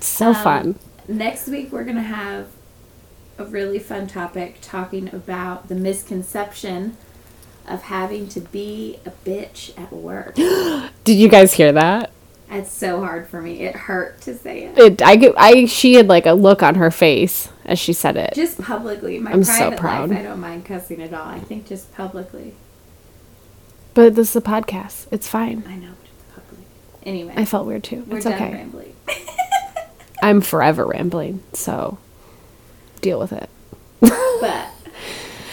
So 0.00 0.28
Um, 0.28 0.34
fun. 0.34 0.74
Next 1.06 1.48
week, 1.48 1.72
we're 1.72 1.84
going 1.84 1.96
to 1.96 2.02
have 2.02 2.46
a 3.38 3.44
really 3.44 3.78
fun 3.78 4.06
topic 4.06 4.58
talking 4.60 5.12
about 5.14 5.68
the 5.68 5.74
misconception 5.74 6.96
of 7.66 7.82
having 7.82 8.28
to 8.28 8.40
be 8.40 8.98
a 9.06 9.10
bitch 9.10 9.78
at 9.78 9.92
work. 9.92 10.34
Did 11.04 11.16
you 11.16 11.28
guys 11.28 11.54
hear 11.54 11.72
that? 11.72 12.10
It's 12.50 12.72
so 12.72 13.00
hard 13.00 13.28
for 13.28 13.42
me. 13.42 13.60
It 13.60 13.76
hurt 13.76 14.22
to 14.22 14.34
say 14.34 14.64
it. 14.64 14.78
It, 14.78 15.02
I, 15.02 15.16
could- 15.18 15.36
I, 15.36 15.66
she 15.66 15.94
had 15.94 16.08
like 16.08 16.24
a 16.26 16.32
look 16.32 16.62
on 16.62 16.76
her 16.76 16.90
face 16.90 17.50
as 17.66 17.78
she 17.78 17.92
said 17.92 18.16
it. 18.16 18.32
Just 18.34 18.60
publicly. 18.60 19.18
My 19.18 19.32
I'm 19.32 19.44
so 19.44 19.52
private 19.52 19.78
proud. 19.78 20.10
life, 20.10 20.18
I 20.18 20.22
don't 20.22 20.40
mind 20.40 20.64
cussing 20.64 21.02
at 21.02 21.12
all. 21.12 21.26
I 21.26 21.40
think 21.40 21.66
just 21.66 21.92
publicly. 21.94 22.54
But 23.92 24.14
this 24.14 24.30
is 24.30 24.36
a 24.36 24.40
podcast. 24.40 25.06
It's 25.10 25.28
fine. 25.28 25.64
I 25.68 25.76
know. 25.76 25.92
Anyway, 27.04 27.32
I 27.36 27.44
felt 27.46 27.66
weird 27.66 27.84
too. 27.84 28.04
we're 28.06 28.16
it's 28.16 28.24
done 28.24 28.34
okay. 28.34 28.52
rambling. 28.52 28.94
I'm 30.22 30.40
forever 30.42 30.84
rambling, 30.84 31.42
so 31.54 31.96
deal 32.98 33.18
with 33.18 33.32
it. 33.32 33.48
But 34.40 34.68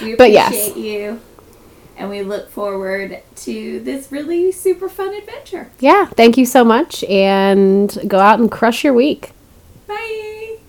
we 0.01 0.13
appreciate 0.13 0.17
But 0.17 0.31
yes. 0.31 0.75
you. 0.75 1.19
And 1.97 2.09
we 2.09 2.21
look 2.21 2.49
forward 2.51 3.21
to 3.37 3.79
this 3.79 4.11
really 4.11 4.51
super 4.51 4.89
fun 4.89 5.13
adventure. 5.15 5.71
Yeah, 5.79 6.05
thank 6.05 6.37
you 6.37 6.45
so 6.45 6.63
much 6.63 7.03
and 7.05 7.97
go 8.07 8.19
out 8.19 8.39
and 8.39 8.51
crush 8.51 8.83
your 8.83 8.93
week. 8.93 9.31